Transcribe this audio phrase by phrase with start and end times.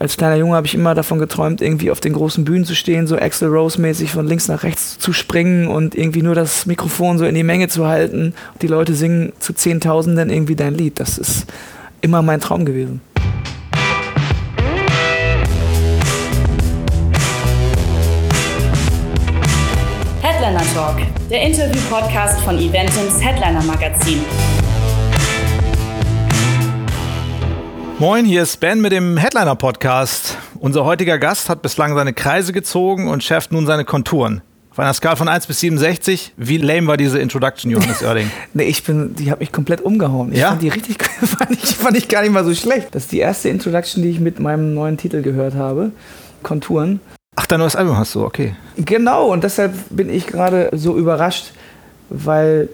[0.00, 3.06] Als kleiner Junge habe ich immer davon geträumt, irgendwie auf den großen Bühnen zu stehen,
[3.06, 7.26] so Axel Rose-mäßig von links nach rechts zu springen und irgendwie nur das Mikrofon so
[7.26, 8.32] in die Menge zu halten.
[8.54, 10.98] Und die Leute singen zu Zehntausenden irgendwie dein Lied.
[11.00, 11.44] Das ist
[12.00, 13.02] immer mein Traum gewesen.
[20.22, 20.96] Headliner Talk,
[21.28, 24.20] der Interview-Podcast von Eventims Headliner Magazin.
[28.00, 30.38] Moin, hier ist Ben mit dem Headliner Podcast.
[30.58, 34.40] Unser heutiger Gast hat bislang seine Kreise gezogen und schärft nun seine Konturen.
[34.70, 38.30] Auf einer Skala von 1 bis 67, wie lame war diese Introduction, Johannes Oerding?
[38.54, 40.32] nee, ich bin, die hat mich komplett umgehauen.
[40.32, 40.48] Ich ja?
[40.48, 42.88] fand die richtig, fand ich, fand ich gar nicht mal so schlecht.
[42.92, 45.90] Das ist die erste Introduction, die ich mit meinem neuen Titel gehört habe.
[46.42, 47.00] Konturen.
[47.36, 48.56] Ach, dein neues Album hast du, okay.
[48.78, 51.52] Genau, und deshalb bin ich gerade so überrascht,
[52.08, 52.70] weil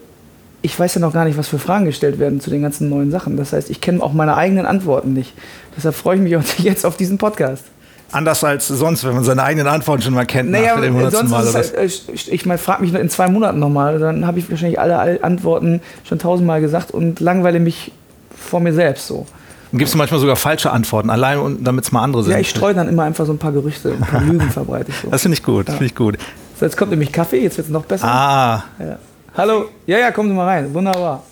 [0.66, 3.12] ich weiß ja noch gar nicht, was für Fragen gestellt werden zu den ganzen neuen
[3.12, 3.36] Sachen.
[3.36, 5.32] Das heißt, ich kenne auch meine eigenen Antworten nicht.
[5.76, 7.64] Deshalb freue ich mich jetzt auf diesen Podcast.
[8.10, 10.50] Anders als sonst, wenn man seine eigenen Antworten schon mal kennt.
[10.50, 14.26] Naja, nach sonst Mal, halt, äh, ich meine, frag mich in zwei Monaten nochmal, dann
[14.26, 17.92] habe ich wahrscheinlich alle Antworten schon tausendmal gesagt und langweile mich
[18.36, 19.26] vor mir selbst so.
[19.70, 22.32] Und gibst du manchmal sogar falsche Antworten, allein damit es mal andere sind?
[22.32, 24.96] Ja, ich streue dann immer einfach so ein paar Gerüchte, ein paar Lügen verbreite ich
[24.98, 25.10] so.
[25.10, 25.74] Das finde ich gut, ja.
[25.74, 26.18] finde ich gut.
[26.58, 28.06] So, jetzt kommt nämlich Kaffee, jetzt wird es noch besser.
[28.06, 28.64] Ah.
[28.78, 28.98] Ja.
[29.36, 30.72] Hallo, ja, ja, kommen Sie mal rein.
[30.72, 31.22] Wunderbar.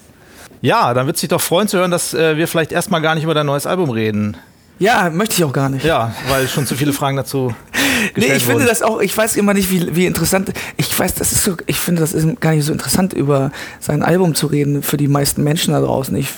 [0.60, 3.24] Ja, dann wird sich doch freuen zu hören, dass äh, wir vielleicht erstmal gar nicht
[3.24, 4.36] über dein neues Album reden.
[4.78, 5.84] Ja, möchte ich auch gar nicht.
[5.84, 7.54] Ja, weil schon zu viele Fragen dazu
[8.14, 8.58] gestellt Nee, ich wurden.
[8.58, 11.56] finde das auch, ich weiß immer nicht, wie, wie interessant, ich weiß, das ist so,
[11.66, 15.08] ich finde, das ist gar nicht so interessant, über sein Album zu reden für die
[15.08, 16.14] meisten Menschen da draußen.
[16.16, 16.28] Ich,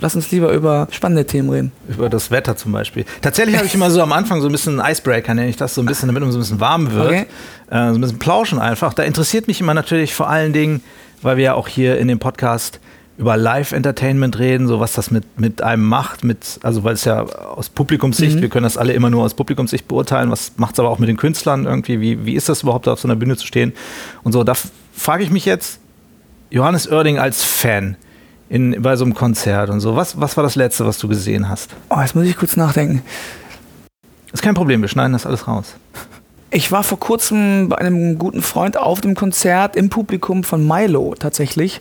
[0.00, 1.72] lass uns lieber über spannende Themen reden.
[1.88, 3.04] Über das Wetter zum Beispiel.
[3.22, 5.80] Tatsächlich habe ich immer so am Anfang so ein bisschen Icebreaker, nenne ich das, so
[5.80, 7.06] ein bisschen, damit man so ein bisschen warm wird.
[7.06, 7.26] Okay.
[7.70, 8.92] Äh, so ein bisschen plauschen einfach.
[8.92, 10.82] Da interessiert mich immer natürlich vor allen Dingen,
[11.24, 12.80] weil wir ja auch hier in dem Podcast
[13.16, 17.22] über Live-Entertainment reden, so was das mit, mit einem macht, mit, also weil es ja
[17.22, 18.42] aus Publikumssicht, mhm.
[18.42, 21.08] wir können das alle immer nur aus Publikumssicht beurteilen, was macht es aber auch mit
[21.08, 23.72] den Künstlern irgendwie, wie, wie ist das überhaupt, auf so einer Bühne zu stehen
[24.24, 24.42] und so.
[24.42, 24.54] Da
[24.92, 25.78] frage ich mich jetzt,
[26.50, 27.96] Johannes Oerding als Fan
[28.48, 31.48] in, bei so einem Konzert und so, was, was war das Letzte, was du gesehen
[31.48, 31.70] hast?
[31.90, 33.02] Oh, jetzt muss ich kurz nachdenken.
[34.32, 35.76] Ist kein Problem, wir schneiden das alles raus.
[36.56, 41.16] Ich war vor kurzem bei einem guten Freund auf dem Konzert im Publikum von Milo
[41.18, 41.80] tatsächlich.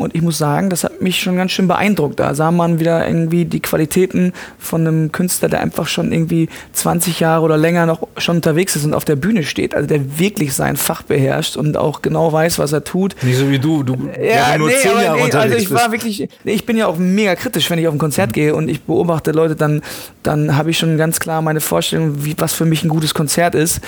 [0.00, 2.18] Und ich muss sagen, das hat mich schon ganz schön beeindruckt.
[2.20, 7.20] Da sah man wieder irgendwie die Qualitäten von einem Künstler, der einfach schon irgendwie 20
[7.20, 9.74] Jahre oder länger noch schon unterwegs ist und auf der Bühne steht.
[9.74, 13.14] Also der wirklich sein Fach beherrscht und auch genau weiß, was er tut.
[13.22, 15.92] Nicht so wie du, du ja, nur nee, 10 Jahre nee, unterwegs also ich war
[15.92, 18.32] wirklich, nee, ich bin ja auch mega kritisch, wenn ich auf ein Konzert mhm.
[18.32, 19.82] gehe und ich beobachte Leute, dann,
[20.22, 23.54] dann habe ich schon ganz klar meine Vorstellung, wie, was für mich ein gutes Konzert
[23.54, 23.80] ist.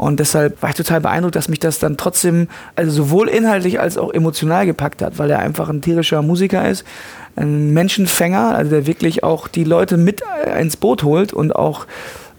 [0.00, 3.98] Und deshalb war ich total beeindruckt, dass mich das dann trotzdem, also sowohl inhaltlich als
[3.98, 6.84] auch emotional gepackt hat, weil er einfach ein tierischer Musiker ist,
[7.36, 10.22] ein Menschenfänger, also der wirklich auch die Leute mit
[10.58, 11.86] ins Boot holt und auch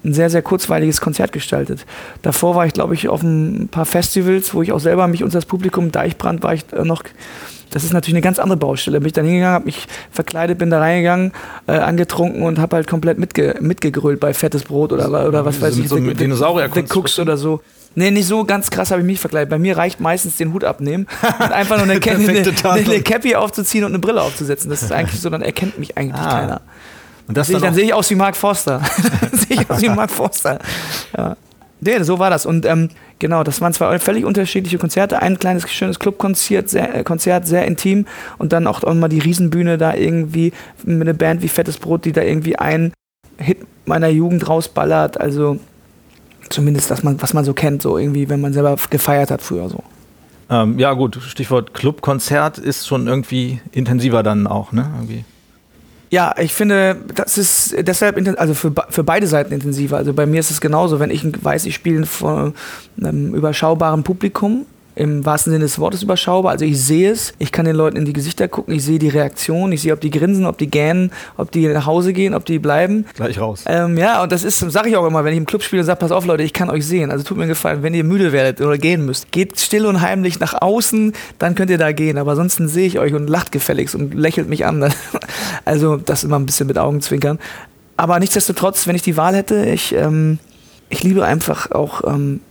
[0.04, 1.86] ein sehr, sehr kurzweiliges Konzert gestaltet.
[2.22, 5.38] Davor war ich, glaube ich, auf ein paar Festivals, wo ich auch selber mich unter
[5.38, 7.04] das Publikum Deichbrand war ich äh, noch.
[7.70, 9.00] Das ist natürlich eine ganz andere Baustelle.
[9.00, 11.32] Bin ich dann hingegangen, habe mich verkleidet, bin da reingegangen,
[11.68, 15.78] äh, angetrunken und habe halt komplett mitge mitgegrölt bei fettes Brot oder, oder was weiß
[15.78, 15.88] ich.
[15.88, 17.62] So The, Dinosaurier The Cooks oder so.
[17.94, 19.50] Nee, nicht so ganz krass habe ich mich verkleidet.
[19.50, 21.08] Bei mir reicht meistens den Hut abnehmen
[21.40, 24.70] und einfach nur eine, eine, eine, eine Cappy aufzuziehen und eine Brille aufzusetzen.
[24.70, 26.40] Das ist eigentlich so, dann erkennt mich eigentlich ah.
[26.40, 26.62] keiner.
[27.32, 28.82] Und das dann, dann sehe ich aus wie Mark Forster.
[29.32, 30.60] sehe ich aus wie Mark Forster.
[31.18, 31.38] Ja.
[31.80, 32.46] Nee, so war das.
[32.46, 35.22] Und ähm, genau, das waren zwei völlig unterschiedliche Konzerte.
[35.22, 38.06] Ein kleines, schönes Clubkonzert, sehr, äh, Konzert, sehr intim.
[38.38, 40.52] Und dann auch, auch mal die Riesenbühne da irgendwie
[40.84, 42.92] mit einer Band wie Fettes Brot, die da irgendwie einen
[43.38, 45.22] Hit meiner Jugend rausballert.
[45.22, 45.58] Also
[46.50, 49.70] zumindest das, man, was man so kennt, so irgendwie, wenn man selber gefeiert hat früher
[49.70, 49.82] so.
[50.50, 54.92] Ähm, ja, gut, Stichwort Clubkonzert ist schon irgendwie intensiver dann auch, ne?
[54.98, 55.24] Irgendwie.
[56.12, 59.96] Ja, ich finde, das ist deshalb also für, für beide Seiten intensiver.
[59.96, 62.52] Also bei mir ist es genauso, wenn ich weiß, ich spiele vor
[63.00, 64.66] einem überschaubaren Publikum,
[65.02, 66.52] im wahrsten Sinne des Wortes überschaubar.
[66.52, 69.10] Also ich sehe es, ich kann den Leuten in die Gesichter gucken, ich sehe die
[69.10, 72.46] Reaktion, ich sehe, ob die grinsen, ob die gähnen, ob die nach Hause gehen, ob
[72.46, 73.06] die bleiben.
[73.16, 73.64] Gleich raus.
[73.66, 75.88] Ähm, ja, und das ist, sage ich auch immer, wenn ich im Club spiele und
[75.88, 77.10] sage, pass auf Leute, ich kann euch sehen.
[77.10, 80.02] Also tut mir einen Gefallen, wenn ihr müde werdet oder gehen müsst, geht still und
[80.02, 82.20] heimlich nach außen, dann könnt ihr da gehen.
[82.20, 84.94] Aber ansonsten sehe ich euch und lacht gefälligst und lächelt mich an.
[85.66, 87.40] also das immer ein bisschen mit Augenzwinkern.
[87.98, 90.38] Aber nichtsdestotrotz, wenn ich die Wahl hätte, ich, ähm,
[90.90, 92.42] ich liebe einfach auch ähm,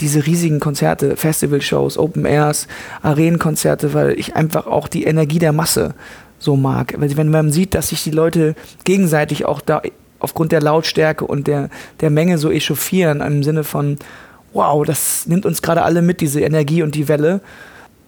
[0.00, 2.68] diese riesigen Konzerte, Festivalshows, Open Airs,
[3.02, 5.94] Arenenkonzerte, weil ich einfach auch die Energie der Masse
[6.38, 6.94] so mag.
[6.98, 9.82] Wenn man sieht, dass sich die Leute gegenseitig auch da
[10.18, 11.70] aufgrund der Lautstärke und der,
[12.00, 13.98] der Menge so echauffieren, im Sinne von,
[14.52, 17.40] wow, das nimmt uns gerade alle mit, diese Energie und die Welle.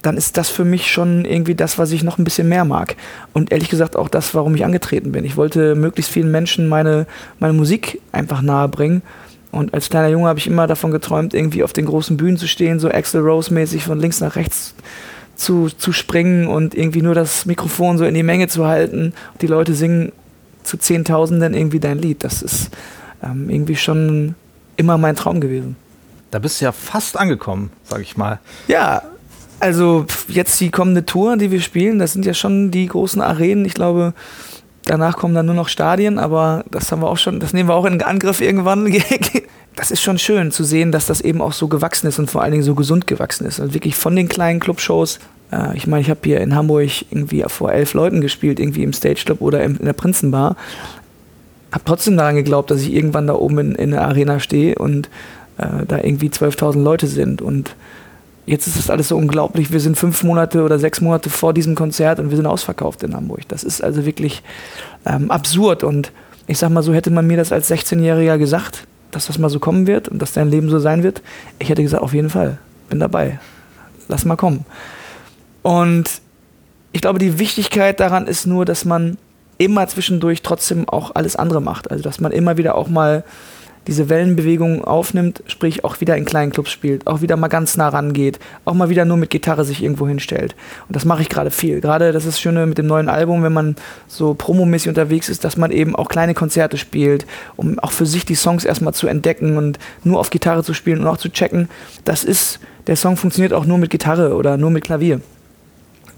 [0.01, 2.95] dann ist das für mich schon irgendwie das, was ich noch ein bisschen mehr mag.
[3.33, 5.25] Und ehrlich gesagt auch das, warum ich angetreten bin.
[5.25, 7.05] Ich wollte möglichst vielen Menschen meine,
[7.39, 9.01] meine Musik einfach nahe bringen.
[9.51, 12.47] Und als kleiner Junge habe ich immer davon geträumt, irgendwie auf den großen Bühnen zu
[12.47, 14.75] stehen, so Axel Rose-mäßig von links nach rechts
[15.35, 19.13] zu, zu springen und irgendwie nur das Mikrofon so in die Menge zu halten.
[19.41, 20.11] Die Leute singen
[20.63, 22.23] zu Zehntausenden irgendwie dein Lied.
[22.23, 22.69] Das ist
[23.23, 24.35] ähm, irgendwie schon
[24.75, 25.75] immer mein Traum gewesen.
[26.31, 28.39] Da bist du ja fast angekommen, sag ich mal.
[28.67, 29.01] Ja,
[29.59, 33.65] also jetzt die kommende Tour, die wir spielen, das sind ja schon die großen Arenen.
[33.65, 34.13] Ich glaube,
[34.89, 37.75] danach kommen dann nur noch Stadien, aber das haben wir auch schon, das nehmen wir
[37.75, 38.91] auch in Angriff irgendwann.
[39.75, 42.41] Das ist schon schön zu sehen, dass das eben auch so gewachsen ist und vor
[42.41, 43.61] allen Dingen so gesund gewachsen ist.
[43.61, 45.19] Also wirklich von den kleinen Clubshows.
[45.53, 48.91] Äh, ich meine, ich habe hier in Hamburg irgendwie vor elf Leuten gespielt, irgendwie im
[48.91, 50.57] Stage Club oder in der Prinzenbar.
[51.71, 55.07] Hab trotzdem daran geglaubt, dass ich irgendwann da oben in, in der Arena stehe und
[55.57, 57.73] äh, da irgendwie 12.000 Leute sind und
[58.49, 59.71] jetzt ist das alles so unglaublich.
[59.71, 63.15] Wir sind fünf Monate oder sechs Monate vor diesem Konzert und wir sind ausverkauft in
[63.15, 63.47] Hamburg.
[63.47, 64.41] Das ist also wirklich
[65.05, 65.83] ähm, absurd.
[65.83, 66.11] Und
[66.47, 69.59] ich sag mal so, hätte man mir das als 16-Jähriger gesagt, dass das mal so
[69.59, 71.21] kommen wird und dass dein Leben so sein wird,
[71.59, 72.57] ich hätte gesagt, auf jeden Fall,
[72.89, 73.39] bin dabei.
[74.07, 74.65] Lass mal kommen.
[75.61, 76.21] Und
[76.91, 79.17] ich glaube, die Wichtigkeit daran ist nur, dass man
[79.59, 81.91] immer zwischendurch trotzdem auch alles andere macht.
[81.91, 83.23] Also, dass man immer wieder auch mal
[83.89, 87.89] diese Wellenbewegung aufnimmt, sprich auch wieder in kleinen Clubs spielt, auch wieder mal ganz nah
[87.89, 90.55] rangeht, auch mal wieder nur mit Gitarre sich irgendwo hinstellt.
[90.87, 91.81] Und das mache ich gerade viel.
[91.81, 93.75] Gerade das ist das Schöne mit dem neuen Album, wenn man
[94.07, 97.25] so promomäßig unterwegs ist, dass man eben auch kleine Konzerte spielt,
[97.57, 100.99] um auch für sich die Songs erstmal zu entdecken und nur auf Gitarre zu spielen
[100.99, 101.67] und auch zu checken.
[102.05, 105.19] Das ist, der Song funktioniert auch nur mit Gitarre oder nur mit Klavier.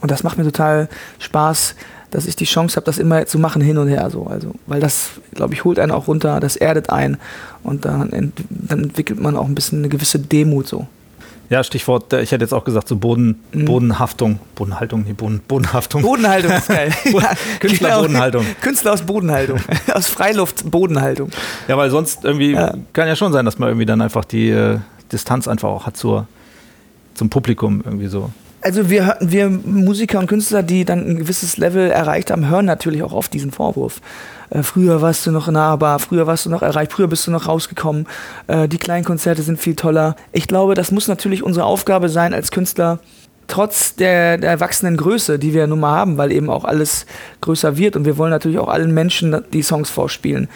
[0.01, 0.89] Und das macht mir total
[1.19, 1.75] Spaß,
[2.11, 4.25] dass ich die Chance habe, das immer zu machen hin und her so.
[4.25, 7.17] Also, weil das, glaube ich, holt einen auch runter, das erdet ein
[7.63, 10.87] und dann, ent dann entwickelt man auch ein bisschen eine gewisse Demut so.
[11.51, 13.65] Ja, Stichwort, äh, ich hätte jetzt auch gesagt, so Boden, mhm.
[13.65, 14.39] Bodenhaftung.
[14.55, 16.01] Bodenhaltung, nee, Boden, Bodenhaftung.
[16.01, 16.93] Bodenhaltung ist geil.
[17.03, 18.45] ja, Künstlerbodenhaltung.
[18.61, 19.59] Künstler aus Bodenhaltung.
[19.93, 21.29] aus Freiluft-Bodenhaltung.
[21.67, 22.73] Ja, weil sonst irgendwie ja.
[22.93, 24.79] kann ja schon sein, dass man irgendwie dann einfach die äh,
[25.11, 26.25] Distanz einfach auch hat zur,
[27.15, 28.29] zum Publikum irgendwie so.
[28.63, 33.01] Also wir, wir Musiker und Künstler, die dann ein gewisses Level erreicht haben, hören natürlich
[33.01, 34.01] auch oft diesen Vorwurf.
[34.51, 37.47] Äh, früher warst du noch nahbar, früher warst du noch erreicht, früher bist du noch
[37.47, 38.07] rausgekommen,
[38.45, 40.15] äh, die kleinen Konzerte sind viel toller.
[40.31, 42.99] Ich glaube, das muss natürlich unsere Aufgabe sein als Künstler,
[43.47, 47.07] trotz der, der erwachsenen Größe, die wir nun mal haben, weil eben auch alles
[47.41, 50.47] größer wird und wir wollen natürlich auch allen Menschen die Songs vorspielen.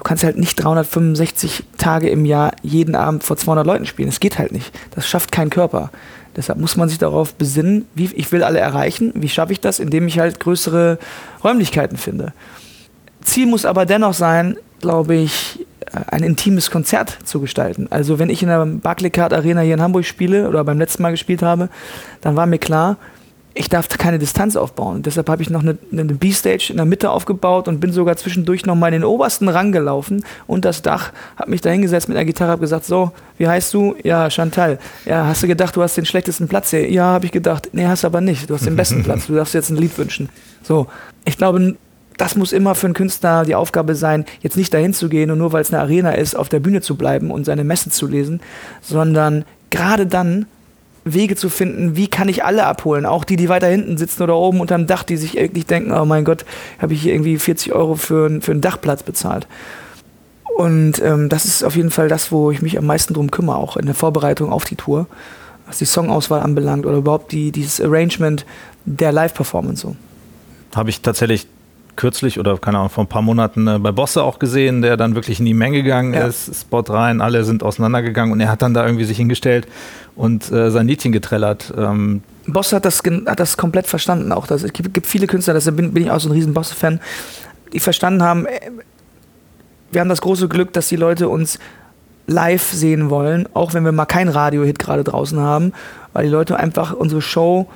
[0.00, 4.08] Du kannst halt nicht 365 Tage im Jahr jeden Abend vor 200 Leuten spielen.
[4.08, 4.72] Das geht halt nicht.
[4.94, 5.90] Das schafft kein Körper.
[6.34, 9.12] Deshalb muss man sich darauf besinnen, wie ich will alle erreichen.
[9.14, 9.78] Wie schaffe ich das?
[9.78, 10.98] Indem ich halt größere
[11.44, 12.32] Räumlichkeiten finde.
[13.20, 15.66] Ziel muss aber dennoch sein, glaube ich,
[16.06, 17.86] ein intimes Konzert zu gestalten.
[17.90, 21.10] Also wenn ich in der Barclaycard Arena hier in Hamburg spiele oder beim letzten Mal
[21.10, 21.68] gespielt habe,
[22.22, 22.96] dann war mir klar,
[23.60, 25.02] ich darf keine Distanz aufbauen.
[25.02, 28.64] Deshalb habe ich noch eine, eine B-Stage in der Mitte aufgebaut und bin sogar zwischendurch
[28.64, 32.16] noch mal in den obersten Rang gelaufen und das Dach, habe mich da hingesetzt mit
[32.16, 33.96] einer Gitarre, habe gesagt, so, wie heißt du?
[34.02, 34.78] Ja, Chantal.
[35.04, 36.90] Ja, hast du gedacht, du hast den schlechtesten Platz hier?
[36.90, 37.68] Ja, habe ich gedacht.
[37.72, 38.48] Nee, hast aber nicht.
[38.48, 39.26] Du hast den besten Platz.
[39.26, 40.30] Du darfst jetzt ein Lied wünschen.
[40.62, 40.86] So,
[41.26, 41.76] ich glaube,
[42.16, 45.36] das muss immer für einen Künstler die Aufgabe sein, jetzt nicht dahin zu gehen und
[45.36, 48.06] nur weil es eine Arena ist, auf der Bühne zu bleiben und seine Messe zu
[48.06, 48.40] lesen,
[48.80, 50.46] sondern gerade dann
[51.04, 54.36] Wege zu finden, wie kann ich alle abholen, auch die, die weiter hinten sitzen oder
[54.36, 56.44] oben unterm Dach, die sich irgendwie denken, oh mein Gott,
[56.78, 59.46] habe ich hier irgendwie 40 Euro für, für einen Dachplatz bezahlt.
[60.56, 63.56] Und ähm, das ist auf jeden Fall das, wo ich mich am meisten drum kümmere,
[63.56, 65.06] auch in der Vorbereitung auf die Tour,
[65.66, 68.44] was die Songauswahl anbelangt oder überhaupt die, dieses Arrangement
[68.84, 69.96] der Live-Performance so.
[70.74, 71.46] Habe ich tatsächlich
[71.96, 75.14] kürzlich oder keine Ahnung, vor ein paar Monaten äh, bei Bosse auch gesehen, der dann
[75.14, 76.26] wirklich in die Menge gegangen ja.
[76.26, 79.66] ist, Spot rein, alle sind auseinandergegangen und er hat dann da irgendwie sich hingestellt
[80.16, 81.72] und äh, sein Liedchen getrellert.
[81.76, 84.46] Ähm Bosse hat das, hat das komplett verstanden auch.
[84.46, 87.00] Das, es gibt viele Künstler, deshalb bin, bin ich auch so ein riesen Bosse-Fan,
[87.72, 88.70] die verstanden haben, äh,
[89.92, 91.58] wir haben das große Glück, dass die Leute uns
[92.26, 95.72] live sehen wollen, auch wenn wir mal keinen Radio-Hit gerade draußen haben,
[96.12, 97.68] weil die Leute einfach unsere Show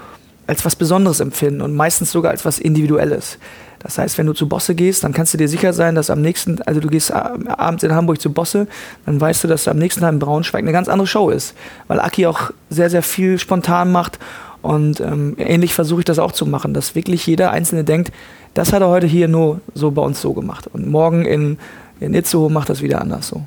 [0.46, 3.38] als was Besonderes empfinden und meistens sogar als was Individuelles.
[3.84, 6.22] Das heißt, wenn du zu Bosse gehst, dann kannst du dir sicher sein, dass am
[6.22, 8.66] nächsten, also du gehst abends in Hamburg zu Bosse,
[9.04, 11.54] dann weißt du, dass am nächsten Tag in Braunschweig eine ganz andere Show ist.
[11.86, 14.18] Weil Aki auch sehr, sehr viel spontan macht
[14.62, 18.10] und ähm, ähnlich versuche ich das auch zu machen, dass wirklich jeder Einzelne denkt,
[18.54, 20.66] das hat er heute hier nur so bei uns so gemacht.
[20.72, 21.58] Und morgen in,
[22.00, 23.42] in Itzehoe macht das wieder anders so.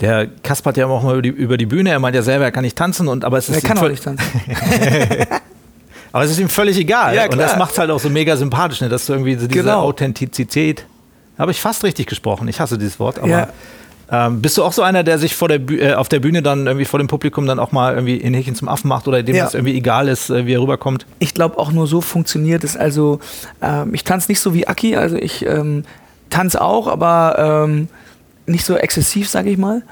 [0.00, 2.44] Der Kasper hat ja auch mal über die, über die Bühne, er meint ja selber,
[2.44, 3.56] er kann nicht tanzen, und, aber es ist.
[3.56, 4.24] Er kann auch nicht tanzen.
[6.16, 7.14] Aber es ist ihm völlig egal.
[7.14, 8.88] Ja, und das macht es halt auch so mega sympathisch, ne?
[8.88, 9.82] dass du irgendwie so diese genau.
[9.82, 10.86] Authentizität.
[11.36, 12.48] Habe ich fast richtig gesprochen.
[12.48, 13.28] Ich hasse dieses Wort, aber.
[13.28, 13.48] Ja.
[14.10, 16.66] Ähm, bist du auch so einer, der sich vor der äh, auf der Bühne dann
[16.66, 19.36] irgendwie vor dem Publikum dann auch mal irgendwie in Häkchen zum Affen macht oder dem
[19.36, 19.44] ja.
[19.44, 21.04] das irgendwie egal ist, äh, wie er rüberkommt?
[21.18, 22.78] Ich glaube auch nur so funktioniert es.
[22.78, 23.20] Also
[23.60, 25.84] ähm, ich tanze nicht so wie Aki, also ich ähm,
[26.30, 27.88] tanze auch, aber ähm,
[28.46, 29.82] nicht so exzessiv, sage ich mal.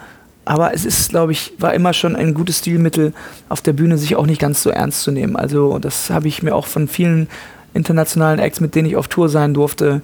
[0.44, 3.14] Aber es ist, glaube ich, war immer schon ein gutes Stilmittel,
[3.48, 5.36] auf der Bühne sich auch nicht ganz so ernst zu nehmen.
[5.36, 7.28] Also das habe ich mir auch von vielen
[7.72, 10.02] internationalen Acts, mit denen ich auf Tour sein durfte,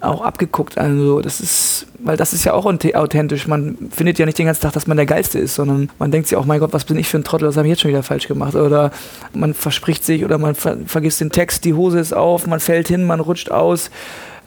[0.00, 0.78] auch abgeguckt.
[0.78, 3.46] Also das ist, weil das ist ja auch authentisch.
[3.46, 6.28] Man findet ja nicht den ganzen Tag, dass man der Geilste ist, sondern man denkt
[6.28, 7.90] sich auch, mein Gott, was bin ich für ein Trottel, was habe ich jetzt schon
[7.90, 8.54] wieder falsch gemacht?
[8.54, 8.90] Oder
[9.32, 12.88] man verspricht sich oder man ver vergisst den Text, die Hose ist auf, man fällt
[12.88, 13.90] hin, man rutscht aus.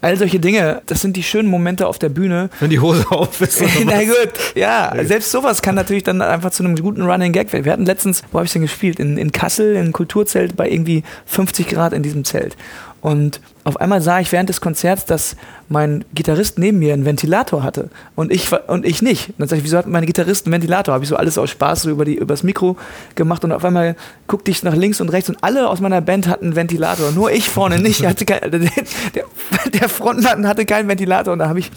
[0.06, 2.52] All solche Dinge, das sind die schönen Momente auf der Bühne.
[2.60, 3.60] Wenn die Hose auf ist.
[3.86, 7.66] Na gut, ja, selbst sowas kann natürlich dann einfach zu einem guten Running Gag werden.
[7.66, 9.00] Wir hatten letztens, wo habe ich denn gespielt?
[9.00, 12.56] In, in Kassel, in einem Kulturzelt bei irgendwie 50 Grad in diesem Zelt.
[13.02, 15.36] Und auf einmal sah ich während des Konzerts, dass
[15.70, 19.30] mein Gitarrist neben mir einen Ventilator hatte und ich, und ich nicht.
[19.30, 20.94] Und dann sag ich, wieso hat mein Gitarrist einen Ventilator?
[20.94, 22.78] Habe ich so alles aus Spaß so über, die, über das Mikro
[23.16, 23.96] gemacht und auf einmal
[24.28, 27.12] guckte ich nach links und rechts und alle aus meiner Band hatten einen Ventilator.
[27.12, 28.06] Nur ich vorne nicht.
[28.06, 29.26] Hatte kein, der,
[29.74, 31.72] der Frontmann hatte keinen Ventilator und da habe ich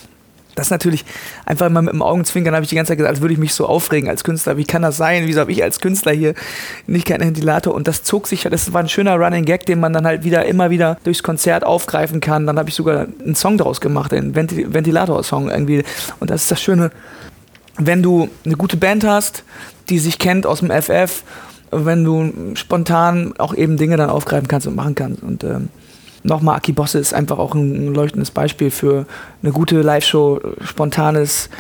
[0.59, 1.05] das natürlich
[1.47, 3.55] einfach mal mit dem Augenzwinkern habe ich die ganze Zeit gesagt, als würde ich mich
[3.55, 4.57] so aufregen als Künstler.
[4.57, 5.27] Wie kann das sein?
[5.27, 6.35] Wieso habe ich als Künstler hier
[6.87, 7.75] nicht keinen Ventilator?
[7.75, 10.45] Und das zog sich, das war ein schöner Running Gag, den man dann halt wieder
[10.47, 12.47] immer wieder durchs Konzert aufgreifen kann.
[12.47, 15.85] Dann habe ich sogar einen Song daraus gemacht, einen Ventilator-Song irgendwie.
[16.21, 16.91] Und das ist das Schöne,
[17.77, 19.45] wenn du eine gute Band hast,
[19.89, 21.23] die sich kennt aus dem FF,
[21.71, 25.23] wenn du spontan auch eben Dinge dann aufgreifen kannst und machen kannst.
[25.23, 25.69] Und ähm,
[26.23, 29.07] nochmal, Aki Bosse ist einfach auch ein leuchtendes Beispiel für
[29.43, 31.51] eine gute Live-Show, spontanes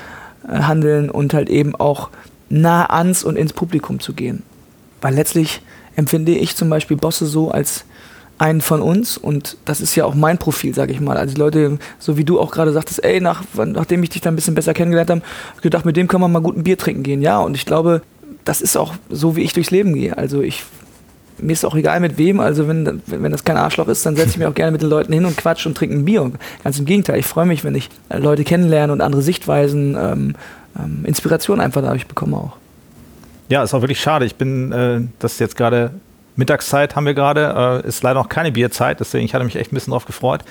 [0.48, 2.10] äh, Handeln und halt eben auch
[2.48, 4.42] nah ans und ins Publikum zu gehen.
[5.00, 5.62] Weil letztlich
[5.96, 7.84] empfinde ich zum Beispiel Bosse so als
[8.38, 11.16] einen von uns und das ist ja auch mein Profil, sage ich mal.
[11.16, 14.34] Also die Leute, so wie du auch gerade sagtest, ey, nach, nachdem ich dich dann
[14.34, 15.22] ein bisschen besser kennengelernt habe,
[15.60, 17.20] gedacht, mit dem kann man mal gut ein Bier trinken gehen.
[17.20, 18.02] Ja, und ich glaube,
[18.44, 20.16] das ist auch so, wie ich durchs Leben gehe.
[20.16, 20.64] Also ich
[21.40, 24.30] mir ist auch egal mit wem, also wenn, wenn das kein Arschloch ist, dann setze
[24.30, 26.22] ich mich auch gerne mit den Leuten hin und quatsch und trinke ein Bier.
[26.22, 29.96] Und ganz im Gegenteil, ich freue mich, wenn ich äh, Leute kennenlerne und andere Sichtweisen,
[29.98, 30.34] ähm,
[30.78, 32.56] ähm, Inspiration einfach dadurch bekomme auch.
[33.48, 34.26] Ja, ist auch wirklich schade.
[34.26, 35.92] Ich bin, äh, das ist jetzt gerade
[36.36, 39.72] Mittagszeit haben wir gerade, äh, ist leider noch keine Bierzeit, deswegen ich hatte mich echt
[39.72, 40.42] ein bisschen drauf gefreut.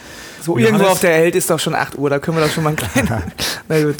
[0.41, 2.45] So und irgendwo Johannes, auf der Welt ist doch schon 8 Uhr, da können wir
[2.45, 3.09] doch schon mal ein kleines.
[3.69, 3.95] Na gut.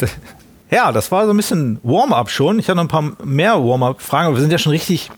[0.69, 2.59] Ja, das war so ein bisschen Warm-up schon.
[2.59, 5.09] Ich hatte noch ein paar mehr Warm-up-Fragen, aber wir sind ja schon richtig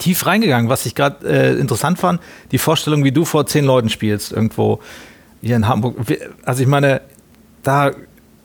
[0.00, 3.88] tief reingegangen, was ich gerade äh, interessant fand, die Vorstellung, wie du vor zehn Leuten
[3.88, 4.80] spielst, irgendwo
[5.40, 5.96] hier in Hamburg.
[6.44, 7.02] Also ich meine,
[7.62, 7.92] da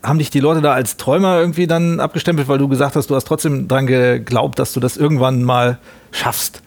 [0.03, 3.15] haben dich die Leute da als Träumer irgendwie dann abgestempelt, weil du gesagt hast, du
[3.15, 5.79] hast trotzdem dran geglaubt, dass du das irgendwann mal
[6.12, 6.62] schaffst.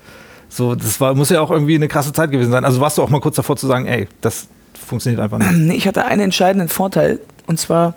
[0.48, 2.64] So, das war, muss ja auch irgendwie eine krasse Zeit gewesen sein.
[2.64, 5.76] Also warst du auch mal kurz davor zu sagen, ey, das funktioniert einfach nicht.
[5.76, 7.94] Ich hatte einen entscheidenden Vorteil und zwar,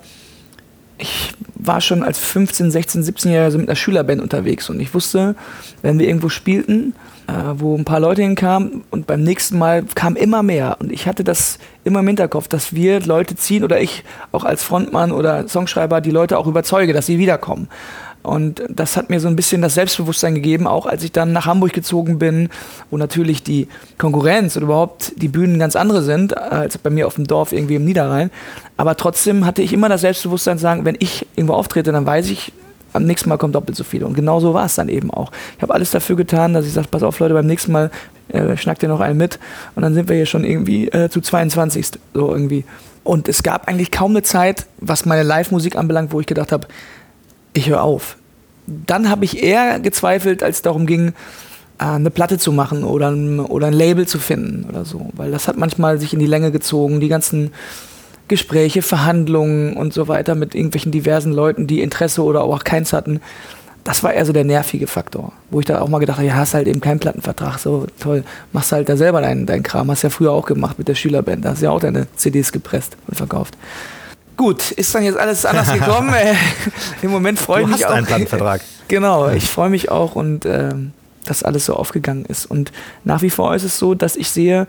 [1.02, 5.34] ich war schon als 15, 16, 17-Jähriger so mit einer Schülerband unterwegs und ich wusste,
[5.82, 6.94] wenn wir irgendwo spielten,
[7.26, 11.06] äh, wo ein paar Leute hinkamen und beim nächsten Mal kam immer mehr und ich
[11.06, 15.46] hatte das immer im Hinterkopf, dass wir Leute ziehen oder ich auch als Frontmann oder
[15.48, 17.68] Songschreiber die Leute auch überzeuge, dass sie wiederkommen.
[18.22, 21.46] Und das hat mir so ein bisschen das Selbstbewusstsein gegeben, auch als ich dann nach
[21.46, 22.50] Hamburg gezogen bin,
[22.90, 23.66] wo natürlich die
[23.98, 27.76] Konkurrenz oder überhaupt die Bühnen ganz andere sind, als bei mir auf dem Dorf irgendwie
[27.76, 28.30] im Niederrhein.
[28.76, 32.30] Aber trotzdem hatte ich immer das Selbstbewusstsein zu sagen, wenn ich irgendwo auftrete, dann weiß
[32.30, 32.52] ich,
[32.92, 34.06] am nächsten Mal kommt doppelt so viele.
[34.06, 35.32] Und genau so war es dann eben auch.
[35.56, 37.90] Ich habe alles dafür getan, dass ich sage, pass auf Leute, beim nächsten Mal
[38.28, 39.38] äh, schnackt ihr noch einen mit.
[39.74, 41.86] Und dann sind wir hier schon irgendwie äh, zu 22.
[42.14, 42.64] So irgendwie.
[43.04, 46.68] Und es gab eigentlich kaum eine Zeit, was meine Live-Musik anbelangt, wo ich gedacht habe,
[47.52, 48.16] ich höre auf.
[48.66, 51.08] Dann habe ich eher gezweifelt, als es darum ging,
[51.78, 55.10] äh, eine Platte zu machen oder ein, oder ein Label zu finden oder so.
[55.14, 57.52] Weil das hat manchmal sich in die Länge gezogen, die ganzen
[58.28, 63.20] Gespräche, Verhandlungen und so weiter mit irgendwelchen diversen Leuten, die Interesse oder auch keins hatten.
[63.84, 66.34] Das war eher so der nervige Faktor, wo ich da auch mal gedacht habe, ja,
[66.34, 70.02] hast halt eben keinen Plattenvertrag, so toll, machst halt da selber deinen dein Kram, hast
[70.02, 73.16] ja früher auch gemacht mit der Schülerband, da hast ja auch deine CDs gepresst und
[73.16, 73.56] verkauft.
[74.36, 76.12] Gut, ist dann jetzt alles anders gekommen.
[76.14, 76.34] Äh,
[77.02, 77.90] Im Moment freue ich mich auch.
[77.90, 78.60] Einen Plattenvertrag.
[78.88, 80.74] Genau, ich freue mich auch und äh,
[81.24, 82.44] dass alles so aufgegangen ist.
[82.44, 82.72] Und
[83.04, 84.66] nach wie vor ist es so, dass ich sehe,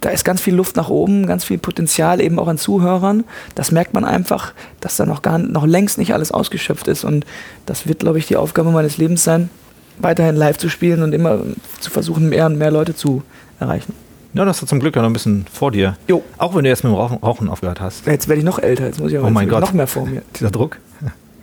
[0.00, 3.24] da ist ganz viel Luft nach oben, ganz viel Potenzial eben auch an Zuhörern.
[3.56, 7.04] Das merkt man einfach, dass da noch gar noch längst nicht alles ausgeschöpft ist.
[7.04, 7.26] Und
[7.66, 9.50] das wird, glaube ich, die Aufgabe meines Lebens sein,
[9.98, 11.40] weiterhin live zu spielen und immer
[11.80, 13.22] zu versuchen, mehr und mehr Leute zu
[13.58, 13.94] erreichen.
[14.32, 15.96] Ja, das hat zum Glück ja noch ein bisschen vor dir.
[16.06, 16.22] Jo.
[16.38, 18.06] Auch wenn du jetzt mit dem Rauchen, Rauchen aufgehört hast.
[18.06, 19.60] Jetzt werde ich noch älter, jetzt muss ich aber oh mein Gott.
[19.60, 20.22] noch mehr vor mir.
[20.38, 20.78] Dieser Druck.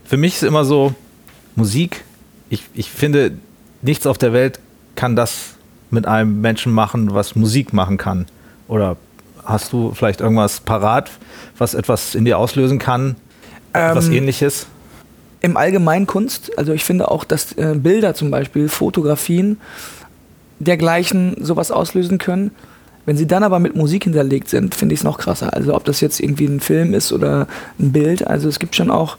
[0.06, 0.94] Für mich ist immer so,
[1.56, 2.06] Musik,
[2.50, 3.34] ich, ich finde,
[3.82, 4.60] nichts auf der Welt
[4.96, 5.56] kann das
[5.92, 8.26] mit einem Menschen machen, was Musik machen kann.
[8.70, 8.96] Oder
[9.44, 11.12] hast du vielleicht irgendwas parat,
[11.58, 13.16] was etwas in dir auslösen kann?
[13.74, 14.68] Ähm, etwas ähnliches?
[15.42, 16.58] im Allgemeinen Kunst.
[16.58, 19.58] Also ich finde auch, dass äh, Bilder zum Beispiel, Fotografien
[20.60, 22.52] dergleichen sowas auslösen können.
[23.08, 25.54] Wenn sie dann aber mit Musik hinterlegt sind, finde ich es noch krasser.
[25.54, 27.48] Also ob das jetzt irgendwie ein Film ist oder
[27.80, 28.28] ein Bild.
[28.28, 29.18] Also es gibt schon auch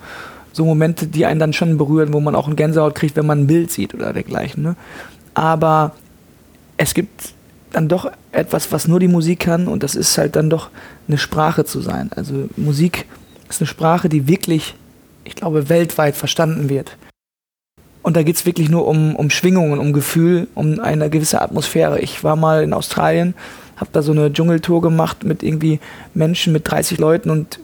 [0.52, 3.40] so Momente, die einen dann schon berühren, wo man auch ein Gänsehaut kriegt, wenn man
[3.40, 4.62] ein Bild sieht oder dergleichen.
[4.62, 4.76] Ne?
[5.33, 5.95] Aber
[6.76, 7.33] es gibt
[7.73, 10.68] dann doch etwas, was nur die Musik kann und das ist halt dann doch
[11.09, 12.11] eine Sprache zu sein.
[12.14, 13.07] Also Musik
[13.49, 14.75] ist eine Sprache, die wirklich,
[15.25, 16.99] ich glaube, weltweit verstanden wird.
[18.09, 22.00] Und da geht es wirklich nur um, um Schwingungen, um Gefühl, um eine gewisse Atmosphäre.
[22.00, 23.35] Ich war mal in Australien
[23.79, 25.81] habe da so eine Dschungeltour gemacht mit irgendwie
[26.15, 27.61] Menschen mit 30 Leuten und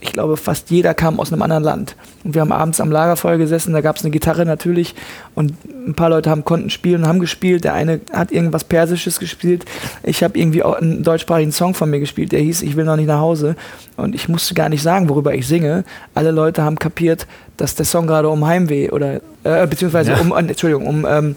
[0.00, 1.96] ich glaube, fast jeder kam aus einem anderen Land.
[2.24, 4.94] Und wir haben abends am Lagerfeuer gesessen, da gab es eine Gitarre natürlich
[5.34, 7.64] und ein paar Leute haben konnten spielen und haben gespielt.
[7.64, 9.64] Der eine hat irgendwas Persisches gespielt.
[10.02, 12.96] Ich habe irgendwie auch einen deutschsprachigen Song von mir gespielt, der hieß Ich will noch
[12.96, 13.56] nicht nach Hause.
[13.96, 15.84] Und ich musste gar nicht sagen, worüber ich singe.
[16.14, 17.26] Alle Leute haben kapiert,
[17.56, 20.20] dass der Song gerade um Heimweh oder äh, beziehungsweise ja.
[20.20, 21.36] um, Entschuldigung, um, ähm,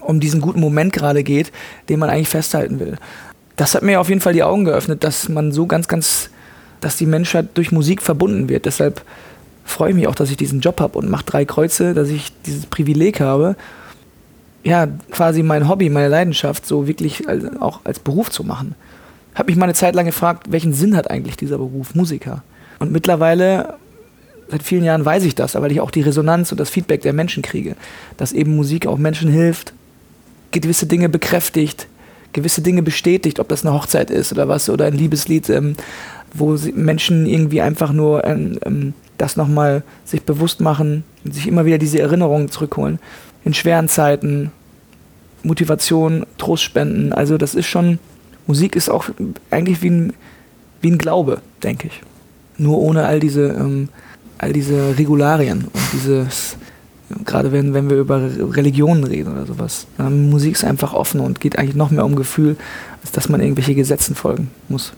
[0.00, 1.50] um diesen guten Moment gerade geht,
[1.88, 2.96] den man eigentlich festhalten will
[3.60, 6.30] das hat mir auf jeden Fall die Augen geöffnet, dass man so ganz, ganz,
[6.80, 8.66] dass die Menschheit durch Musik verbunden wird.
[8.66, 9.02] Deshalb
[9.64, 12.32] freue ich mich auch, dass ich diesen Job habe und mache drei Kreuze, dass ich
[12.44, 13.56] dieses Privileg habe,
[14.62, 18.74] ja, quasi mein Hobby, meine Leidenschaft so wirklich als, auch als Beruf zu machen.
[19.34, 22.42] Habe mich mal eine Zeit lang gefragt, welchen Sinn hat eigentlich dieser Beruf, Musiker?
[22.78, 23.74] Und mittlerweile,
[24.50, 27.12] seit vielen Jahren weiß ich das, weil ich auch die Resonanz und das Feedback der
[27.12, 27.76] Menschen kriege,
[28.16, 29.72] dass eben Musik auch Menschen hilft,
[30.50, 31.86] gewisse Dinge bekräftigt,
[32.32, 35.76] gewisse Dinge bestätigt, ob das eine Hochzeit ist oder was, oder ein Liebeslied, ähm,
[36.32, 41.78] wo Menschen irgendwie einfach nur ähm, ähm, das nochmal sich bewusst machen sich immer wieder
[41.78, 42.98] diese Erinnerungen zurückholen.
[43.44, 44.50] In schweren Zeiten,
[45.42, 47.12] Motivation, Trost spenden.
[47.12, 47.98] Also das ist schon,
[48.46, 49.10] Musik ist auch
[49.50, 50.12] eigentlich wie ein,
[50.80, 52.00] wie ein Glaube, denke ich.
[52.58, 53.88] Nur ohne all diese, ähm,
[54.38, 56.56] all diese Regularien und dieses
[57.24, 58.22] gerade wenn, wenn wir über
[58.54, 59.88] Religionen reden oder sowas.
[59.98, 62.56] Ähm, Musik ist einfach offen und geht eigentlich noch mehr um Gefühl,
[63.02, 64.92] als dass man irgendwelche Gesetzen folgen muss.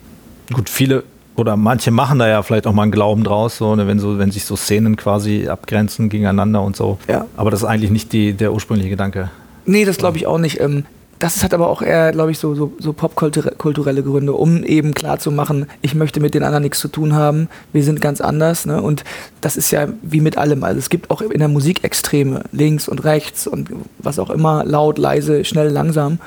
[0.52, 1.04] Gut, viele
[1.36, 4.18] oder manche machen da ja vielleicht auch mal einen Glauben draus, so, ne, wenn, so,
[4.18, 6.98] wenn sich so Szenen quasi abgrenzen gegeneinander und so.
[7.08, 7.26] Ja.
[7.36, 9.30] Aber das ist eigentlich nicht die, der ursprüngliche Gedanke.
[9.64, 10.60] Nee, das glaube ich auch nicht.
[10.60, 10.84] Ähm,
[11.22, 15.66] das hat aber auch eher, glaube ich, so, so, so popkulturelle Gründe, um eben klarzumachen,
[15.80, 18.66] ich möchte mit den anderen nichts zu tun haben, wir sind ganz anders.
[18.66, 18.82] Ne?
[18.82, 19.04] Und
[19.40, 20.64] das ist ja wie mit allem.
[20.64, 24.64] Also es gibt auch in der Musik Extreme, links und rechts und was auch immer,
[24.64, 26.18] laut, leise, schnell, langsam.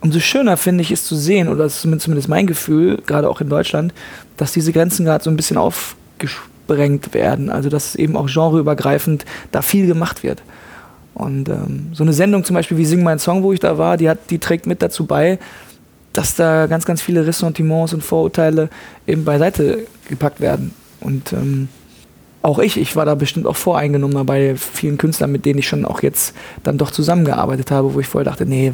[0.00, 3.40] Umso schöner finde ich es zu sehen, oder das ist zumindest mein Gefühl, gerade auch
[3.40, 3.92] in Deutschland,
[4.36, 7.50] dass diese Grenzen gerade so ein bisschen aufgesprengt werden.
[7.50, 10.42] Also dass eben auch genreübergreifend da viel gemacht wird.
[11.14, 13.96] Und ähm, so eine Sendung zum Beispiel wie Sing mein Song, wo ich da war,
[13.96, 15.38] die, hat, die trägt mit dazu bei,
[16.12, 18.68] dass da ganz, ganz viele Ressentiments und Vorurteile
[19.06, 20.74] eben beiseite gepackt werden.
[21.00, 21.68] Und ähm,
[22.42, 25.84] auch ich, ich war da bestimmt auch voreingenommen bei vielen Künstlern, mit denen ich schon
[25.84, 28.72] auch jetzt dann doch zusammengearbeitet habe, wo ich vorher dachte, nee,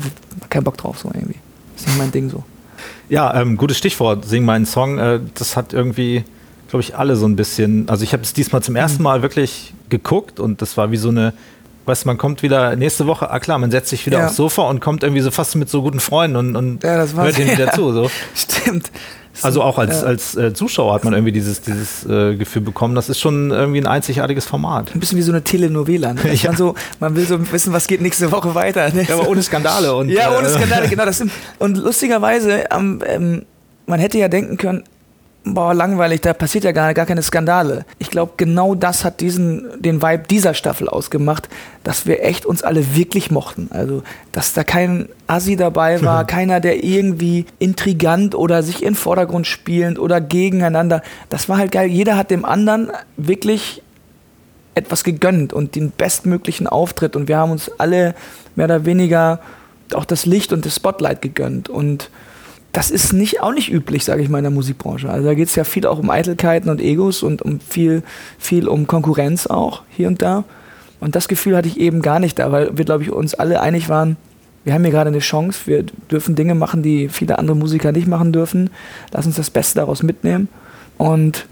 [0.51, 1.39] kein Bock drauf, so irgendwie.
[1.77, 2.45] Ist nicht mein Ding so.
[3.09, 4.99] Ja, ähm, gutes Stichwort, Sing meinen Song.
[4.99, 6.25] Äh, das hat irgendwie,
[6.69, 7.89] glaube ich, alle so ein bisschen.
[7.89, 9.05] Also ich habe es diesmal zum ersten mhm.
[9.05, 11.35] Mal wirklich geguckt und das war wie so eine
[11.85, 14.27] weißt man kommt wieder nächste Woche, ah klar, man setzt sich wieder ja.
[14.27, 17.39] aufs Sofa und kommt irgendwie so fast mit so guten Freunden und, und ja, hört
[17.39, 17.73] wieder ja.
[17.75, 17.93] zu.
[17.93, 18.11] So.
[18.35, 18.91] Stimmt.
[19.41, 22.95] Also auch als, als äh, Zuschauer hat man irgendwie dieses, dieses äh, Gefühl bekommen.
[22.95, 24.95] Das ist schon irgendwie ein einzigartiges Format.
[24.95, 26.13] Ein bisschen wie so eine Telenovela.
[26.13, 26.21] Ne?
[26.35, 26.51] ja.
[26.51, 28.93] man, so, man will so wissen, was geht nächste Woche weiter.
[28.93, 29.05] Ne?
[29.09, 29.95] Ja, aber ohne Skandale.
[29.97, 31.07] Und, ja, ohne äh, Skandale, genau.
[31.07, 33.43] Das sind, und lustigerweise, ähm,
[33.87, 34.85] man hätte ja denken können,
[35.45, 37.85] boah, langweilig, da passiert ja gar, gar keine Skandale.
[37.99, 41.49] Ich glaube, genau das hat diesen, den Vibe dieser Staffel ausgemacht,
[41.83, 43.69] dass wir echt uns alle wirklich mochten.
[43.71, 49.47] Also, dass da kein Assi dabei war, keiner, der irgendwie intrigant oder sich in Vordergrund
[49.47, 51.03] spielend oder gegeneinander.
[51.29, 51.89] Das war halt geil.
[51.89, 53.83] Jeder hat dem anderen wirklich
[54.75, 58.15] etwas gegönnt und den bestmöglichen Auftritt und wir haben uns alle
[58.55, 59.41] mehr oder weniger
[59.93, 62.11] auch das Licht und das Spotlight gegönnt und
[62.73, 65.11] das ist nicht, auch nicht üblich, sage ich mal, in der Musikbranche.
[65.11, 68.03] Also da geht es ja viel auch um Eitelkeiten und Egos und um viel,
[68.39, 70.45] viel um Konkurrenz auch hier und da.
[70.99, 73.61] Und das Gefühl hatte ich eben gar nicht da, weil wir, glaube ich, uns alle
[73.61, 74.17] einig waren,
[74.65, 78.07] wir haben hier gerade eine Chance, wir dürfen Dinge machen, die viele andere Musiker nicht
[78.07, 78.71] machen dürfen.
[79.11, 80.49] Lass uns das Beste daraus mitnehmen.
[80.99, 81.47] Und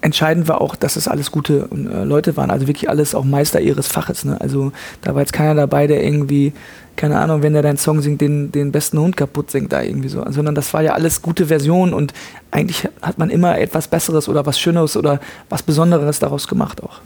[0.00, 3.60] entscheidend war auch, dass es alles gute äh, Leute waren, also wirklich alles auch Meister
[3.60, 4.24] ihres Faches.
[4.24, 4.40] Ne?
[4.40, 6.52] Also da war jetzt keiner dabei, der irgendwie
[6.96, 10.08] keine Ahnung, wenn der deinen Song singt, den, den besten Hund kaputt singt da irgendwie
[10.08, 10.24] so.
[10.30, 12.12] Sondern das war ja alles gute Versionen und
[12.50, 17.00] eigentlich hat man immer etwas Besseres oder was Schöneres oder was Besonderes daraus gemacht auch.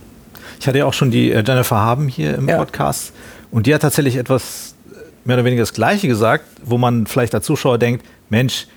[0.60, 2.58] Ich hatte ja auch schon die äh, Jennifer Haben hier im ja.
[2.58, 3.12] Podcast
[3.50, 7.34] und die hat tatsächlich etwas äh, mehr oder weniger das Gleiche gesagt, wo man vielleicht
[7.34, 8.68] als Zuschauer denkt, Mensch,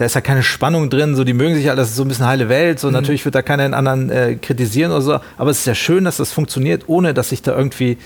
[0.00, 2.08] da ist ja keine Spannung drin, so die mögen sich ja, das ist so ein
[2.08, 2.94] bisschen heile Welt, so mhm.
[2.94, 6.04] natürlich wird da keiner den anderen äh, kritisieren oder so, aber es ist ja schön,
[6.04, 7.98] dass das funktioniert, ohne dass sich da irgendwie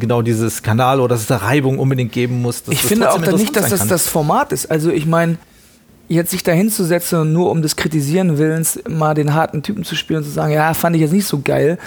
[0.00, 2.64] genau dieses Kanal oder dass es da Reibung unbedingt geben muss.
[2.68, 4.68] Ich finde auch nicht, dass das das Format ist.
[4.72, 5.38] Also ich meine,
[6.08, 9.94] jetzt sich da hinzusetzen und nur um des Kritisieren Willens mal den harten Typen zu
[9.94, 11.78] spielen und zu sagen, ja, fand ich jetzt nicht so geil,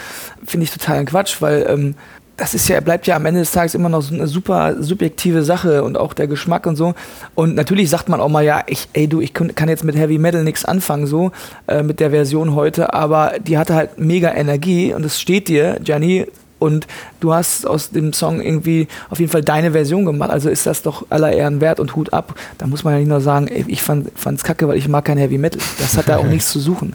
[0.46, 1.94] finde ich total ein Quatsch, weil ähm,
[2.40, 5.42] das ist ja, bleibt ja am Ende des Tages immer noch so eine super subjektive
[5.42, 6.94] Sache und auch der Geschmack und so.
[7.34, 10.16] Und natürlich sagt man auch mal, ja, ich, ey du, ich kann jetzt mit Heavy
[10.16, 11.32] Metal nichts anfangen, so,
[11.68, 15.78] äh, mit der Version heute, aber die hatte halt mega Energie und es steht dir,
[15.84, 16.26] Gianni,
[16.58, 16.86] und
[17.20, 20.30] du hast aus dem Song irgendwie auf jeden Fall deine Version gemacht.
[20.30, 22.34] Also ist das doch aller Ehren wert und Hut ab.
[22.58, 25.06] Da muss man ja nicht nur sagen, ey, ich fand es kacke, weil ich mag
[25.06, 25.60] kein Heavy Metal.
[25.78, 26.94] Das hat da auch nichts zu suchen.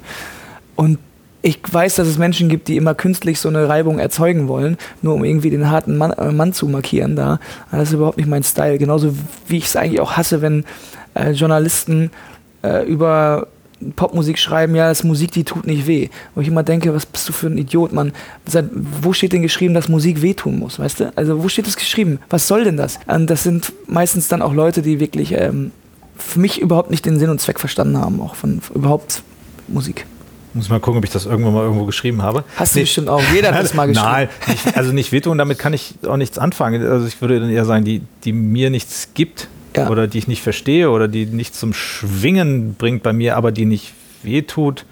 [0.76, 1.00] Und
[1.46, 5.14] ich weiß, dass es Menschen gibt, die immer künstlich so eine Reibung erzeugen wollen, nur
[5.14, 7.40] um irgendwie den harten Mann, äh, Mann zu markieren da.
[7.72, 8.80] Das ist überhaupt nicht mein Style.
[8.80, 9.14] Genauso
[9.48, 10.66] wie ich es eigentlich auch hasse, wenn
[11.14, 12.10] äh, Journalisten
[12.64, 13.46] äh, über
[13.96, 16.10] Popmusik schreiben, ja, das ist Musik, die tut nicht weh.
[16.34, 18.12] Wo ich immer denke, was bist du für ein Idiot, Mann?
[19.02, 21.14] Wo steht denn geschrieben, dass Musik wehtun muss, weißt du?
[21.16, 22.18] Also wo steht das geschrieben?
[22.32, 22.98] Was soll denn das?
[23.06, 25.72] Und das sind meistens dann auch Leute, die wirklich ähm,
[26.18, 29.22] für mich überhaupt nicht den Sinn und Zweck verstanden haben, auch von, von überhaupt
[29.68, 30.08] Musik.
[30.56, 32.46] Muss mal gucken, ob ich das irgendwann mal irgendwo geschrieben habe.
[32.56, 32.84] Hast du nee.
[32.84, 33.22] bestimmt auch.
[33.34, 34.10] Jeder hat das mal geschrieben.
[34.10, 36.82] Nein, nicht, also nicht wehtun, damit kann ich auch nichts anfangen.
[36.82, 39.90] Also ich würde dann eher sagen, die, die mir nichts gibt ja.
[39.90, 43.66] oder die ich nicht verstehe oder die nicht zum Schwingen bringt bei mir, aber die
[43.66, 44.86] nicht wehtut.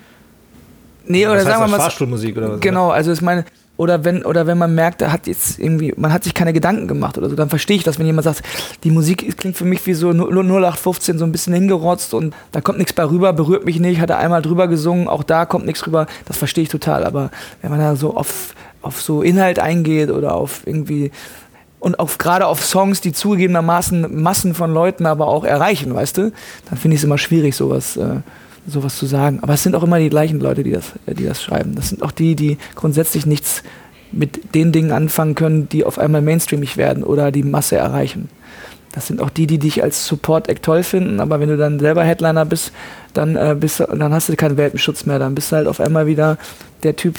[1.05, 1.79] Nee, oder sagen wir mal.
[1.79, 2.59] Fahrstuhlmusik oder was?
[2.59, 6.13] Genau, also ich meine, oder wenn, oder wenn man merkt, er hat jetzt irgendwie, man
[6.13, 8.43] hat sich keine Gedanken gemacht oder so, dann verstehe ich das, wenn jemand sagt,
[8.83, 12.77] die Musik klingt für mich wie so 0815 so ein bisschen hingerotzt und da kommt
[12.77, 15.87] nichts bei rüber, berührt mich nicht, hat er einmal drüber gesungen, auch da kommt nichts
[15.87, 17.03] rüber, das verstehe ich total.
[17.03, 17.31] Aber
[17.61, 21.11] wenn man da so auf, auf so Inhalt eingeht oder auf irgendwie
[21.79, 26.31] und auf, gerade auf Songs, die zugegebenermaßen Massen von Leuten aber auch erreichen, weißt du,
[26.69, 27.97] dann finde ich es immer schwierig, sowas.
[27.97, 28.21] Äh,
[28.67, 29.39] sowas zu sagen.
[29.41, 31.75] Aber es sind auch immer die gleichen Leute, die das, äh, die das schreiben.
[31.75, 33.63] Das sind auch die, die grundsätzlich nichts
[34.11, 38.29] mit den Dingen anfangen können, die auf einmal mainstreamig werden oder die Masse erreichen.
[38.93, 42.03] Das sind auch die, die dich als Support-Act toll finden, aber wenn du dann selber
[42.03, 42.71] Headliner bist,
[43.15, 45.17] dann, äh, bist du, dann hast du keinen Welpenschutz mehr.
[45.17, 46.37] Dann bist du halt auf einmal wieder
[46.83, 47.17] der Typ,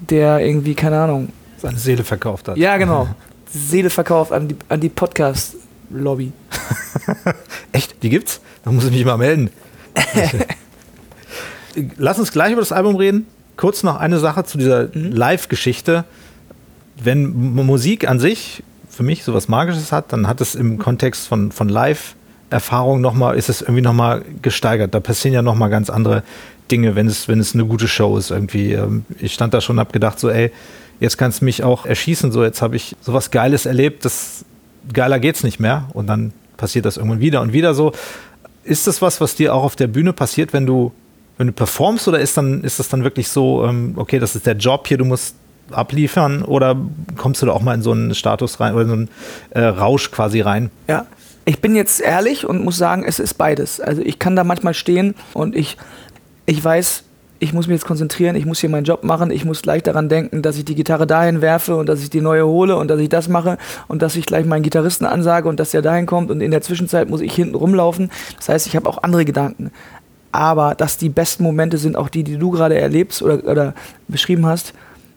[0.00, 1.28] der irgendwie, keine Ahnung.
[1.58, 2.56] Seine Seele verkauft hat.
[2.56, 3.06] Ja, genau.
[3.52, 6.32] Seele verkauft an die, an die Podcast-Lobby.
[7.72, 8.02] Echt?
[8.02, 8.40] Die gibt's?
[8.64, 9.50] Da muss ich mich mal melden.
[11.96, 13.26] Lass uns gleich über das Album reden.
[13.56, 15.12] Kurz noch eine Sache zu dieser mhm.
[15.12, 16.04] Live-Geschichte.
[17.02, 21.52] Wenn Musik an sich für mich sowas Magisches hat, dann hat es im Kontext von,
[21.52, 24.94] von Live-Erfahrung nochmal, ist es irgendwie nochmal gesteigert.
[24.94, 26.22] Da passieren ja nochmal ganz andere
[26.70, 28.30] Dinge, wenn es, wenn es eine gute Show ist.
[28.30, 28.72] Irgendwie.
[28.72, 30.52] Ähm, ich stand da schon und habe gedacht, so, ey,
[31.00, 32.32] jetzt kannst du mich auch erschießen.
[32.32, 34.44] So, jetzt habe ich sowas Geiles erlebt, das
[34.92, 35.88] geiler geht's nicht mehr.
[35.92, 37.92] Und dann passiert das irgendwann wieder und wieder so.
[38.64, 40.92] Ist das was, was dir auch auf der Bühne passiert, wenn du,
[41.38, 44.46] wenn du performst, oder ist, dann, ist das dann wirklich so, ähm, okay, das ist
[44.46, 45.34] der Job hier, du musst
[45.70, 46.76] abliefern, oder
[47.16, 49.08] kommst du da auch mal in so einen Status rein oder in so einen
[49.50, 50.70] äh, Rausch quasi rein?
[50.88, 51.06] Ja.
[51.44, 53.80] Ich bin jetzt ehrlich und muss sagen, es ist beides.
[53.80, 55.76] Also ich kann da manchmal stehen und ich,
[56.46, 57.02] ich weiß,
[57.42, 60.08] ich muss mich jetzt konzentrieren, ich muss hier meinen Job machen, ich muss gleich daran
[60.08, 63.00] denken, dass ich die Gitarre dahin werfe und dass ich die neue hole und dass
[63.00, 66.30] ich das mache und dass ich gleich meinen Gitarristen ansage und dass der dahin kommt
[66.30, 68.12] und in der Zwischenzeit muss ich hinten rumlaufen.
[68.36, 69.72] Das heißt, ich habe auch andere Gedanken.
[70.30, 73.74] Aber dass die besten Momente sind auch die, die du gerade erlebst oder, oder
[74.06, 74.72] beschrieben hast,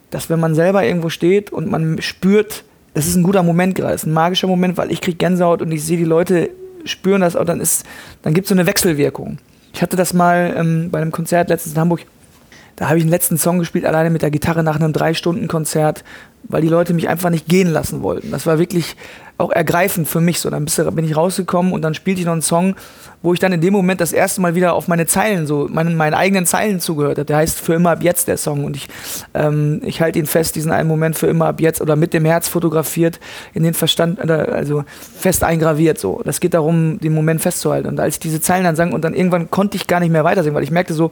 [0.10, 2.64] dass wenn man selber irgendwo steht und man spürt,
[2.96, 5.62] das ist ein guter Moment gerade, das ist ein magischer Moment, weil ich kriege Gänsehaut
[5.62, 6.50] und ich sehe die Leute
[6.86, 7.62] spüren das, und dann
[8.24, 9.38] dann gibt es so eine Wechselwirkung.
[9.76, 12.06] Ich hatte das mal ähm, bei einem Konzert letztens in Hamburg.
[12.76, 16.04] Da habe ich den letzten Song gespielt, alleine mit der Gitarre nach einem Drei-Stunden-Konzert,
[16.44, 18.32] weil die Leute mich einfach nicht gehen lassen wollten.
[18.32, 18.96] Das war wirklich
[19.38, 20.50] auch ergreifend für mich so.
[20.50, 22.76] Dann bin ich rausgekommen und dann spielte ich noch einen Song,
[23.22, 25.98] wo ich dann in dem Moment das erste Mal wieder auf meine Zeilen, so meinen,
[25.98, 27.26] meinen eigenen Zeilen zugehört habe.
[27.26, 28.64] Der heißt Für immer ab jetzt der Song.
[28.64, 28.88] Und ich,
[29.34, 32.24] ähm, ich halte ihn fest, diesen einen Moment für immer ab jetzt oder mit dem
[32.24, 33.20] Herz fotografiert,
[33.54, 34.86] in den Verstand, also
[35.18, 35.98] fest eingraviert.
[35.98, 36.22] So.
[36.24, 37.90] Das geht darum, den Moment festzuhalten.
[37.90, 40.24] Und als ich diese Zeilen dann sang und dann irgendwann konnte ich gar nicht mehr
[40.24, 41.12] weitersingen, weil ich merkte so,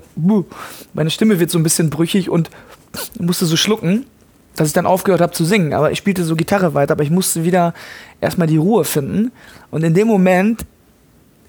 [0.94, 2.50] meine Stimme wird so ein bisschen brüchig und
[3.20, 4.06] musste so schlucken
[4.56, 5.74] dass ich dann aufgehört habe zu singen.
[5.74, 7.74] Aber ich spielte so Gitarre weiter, aber ich musste wieder
[8.22, 9.32] erstmal die Ruhe finden.
[9.72, 10.66] Und in dem Moment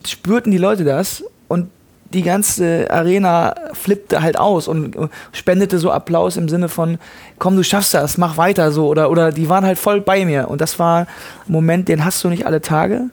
[0.07, 1.69] spürten die Leute das und
[2.13, 4.97] die ganze Arena flippte halt aus und
[5.33, 6.99] spendete so Applaus im Sinne von,
[7.39, 8.87] komm, du schaffst das, mach weiter so.
[8.87, 10.49] Oder, oder die waren halt voll bei mir.
[10.49, 11.07] Und das war ein
[11.53, 13.11] Moment, den hast du nicht alle Tage,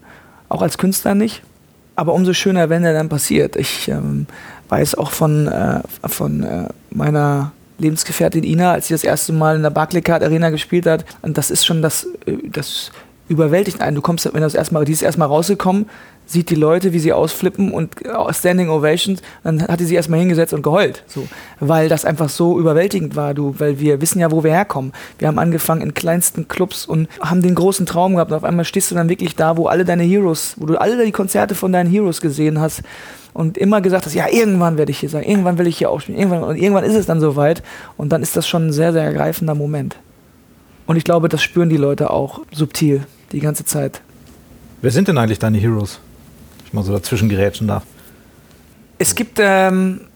[0.49, 1.41] auch als Künstler nicht.
[1.95, 3.55] Aber umso schöner, wenn der dann passiert.
[3.55, 4.27] Ich ähm,
[4.69, 7.51] weiß auch von, äh, von äh, meiner
[7.81, 11.03] Lebensgefährtin Ina, als sie das erste Mal in der Barclaycard Arena gespielt hat.
[11.21, 12.91] Und das ist schon das, äh, das
[13.27, 13.95] überwältigt einen.
[13.95, 15.89] Du kommst, wenn du das erstmal, die ist erstmal rausgekommen,
[16.31, 17.95] sieht die Leute, wie sie ausflippen und
[18.31, 21.03] Standing Ovations, dann hat die sie erstmal hingesetzt und geheult.
[21.07, 21.27] So.
[21.59, 24.93] Weil das einfach so überwältigend war, du, weil wir wissen ja, wo wir herkommen.
[25.19, 28.31] Wir haben angefangen in kleinsten Clubs und haben den großen Traum gehabt.
[28.31, 31.03] Und auf einmal stehst du dann wirklich da, wo alle deine Heroes, wo du alle
[31.03, 32.81] die Konzerte von deinen Heroes gesehen hast
[33.33, 36.19] und immer gesagt hast, ja, irgendwann werde ich hier sein, irgendwann will ich hier aufspielen,
[36.19, 37.63] irgendwann, und irgendwann ist es dann soweit
[37.97, 39.97] und dann ist das schon ein sehr, sehr ergreifender Moment.
[40.85, 44.01] Und ich glaube, das spüren die Leute auch subtil die ganze Zeit.
[44.81, 45.99] Wer sind denn eigentlich deine Heroes?
[46.71, 47.83] Ich mal so dazwischen gerätschen darf.
[48.97, 50.07] Es gibt, ähm,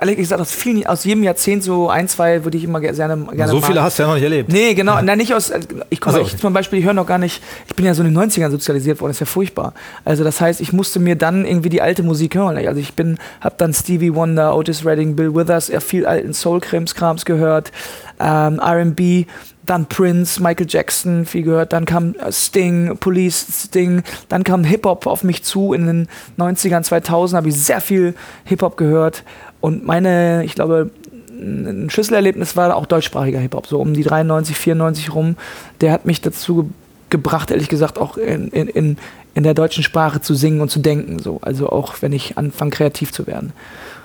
[0.00, 3.48] ehrlich gesagt, aus, vielen, aus jedem Jahrzehnt so ein, zwei würde ich immer gerne, gerne
[3.48, 4.52] So viele hast du ja noch nicht erlebt.
[4.52, 5.00] Nee, genau.
[5.02, 5.52] Na, nicht aus.
[5.90, 6.36] Ich komme so.
[6.36, 7.42] zum Beispiel, ich höre noch gar nicht.
[7.68, 9.74] Ich bin ja so in den 90ern sozialisiert worden, das ist ja furchtbar.
[10.04, 12.56] Also, das heißt, ich musste mir dann irgendwie die alte Musik hören.
[12.56, 17.24] Also, ich bin, hab dann Stevie Wonder, Otis Redding, Bill Withers, eher viel alten Soul-Krams
[17.24, 17.72] gehört,
[18.20, 19.26] ähm, RB
[19.64, 25.06] dann Prince, Michael Jackson, viel gehört, dann kam äh, Sting, Police Sting, dann kam Hip-Hop
[25.06, 25.72] auf mich zu.
[25.72, 28.14] In den 90ern, 2000 habe ich sehr viel
[28.44, 29.22] Hip-Hop gehört
[29.62, 30.90] und meine, ich glaube,
[31.30, 35.36] ein Schlüsselerlebnis war auch deutschsprachiger Hip-Hop, so um die 93, 94 rum.
[35.80, 36.70] Der hat mich dazu
[37.08, 38.96] gebracht, ehrlich gesagt, auch in, in,
[39.34, 41.18] in der deutschen Sprache zu singen und zu denken.
[41.18, 41.40] So.
[41.42, 43.52] Also auch wenn ich anfange, kreativ zu werden.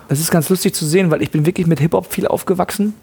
[0.08, 2.94] Das ist ganz lustig zu sehen, weil ich bin wirklich mit Hip-Hop viel aufgewachsen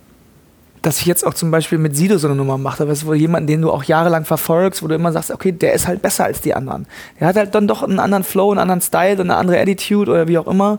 [0.85, 3.15] dass ich jetzt auch zum Beispiel mit Sido so eine Nummer mache, weißt du, wo
[3.15, 6.25] jemanden, den du auch jahrelang verfolgst, wo du immer sagst, okay, der ist halt besser
[6.25, 6.87] als die anderen.
[7.19, 10.29] Der hat halt dann doch einen anderen Flow, einen anderen Style, eine andere Attitude oder
[10.29, 10.79] wie auch immer.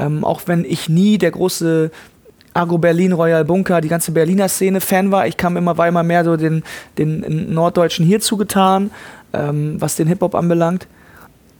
[0.00, 1.90] Ähm, auch wenn ich nie der große
[2.52, 5.26] Agro Berlin, Royal Bunker, die ganze Berliner Szene Fan war.
[5.26, 6.64] Ich kam immer, war immer mehr so den,
[6.98, 8.90] den Norddeutschen hier zugetan,
[9.32, 10.88] ähm, was den Hip-Hop anbelangt.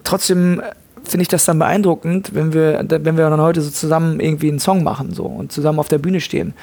[0.03, 0.61] Trotzdem
[1.05, 4.59] finde ich das dann beeindruckend, wenn wir, wenn wir dann heute so zusammen irgendwie einen
[4.59, 6.55] Song machen so, und zusammen auf der Bühne stehen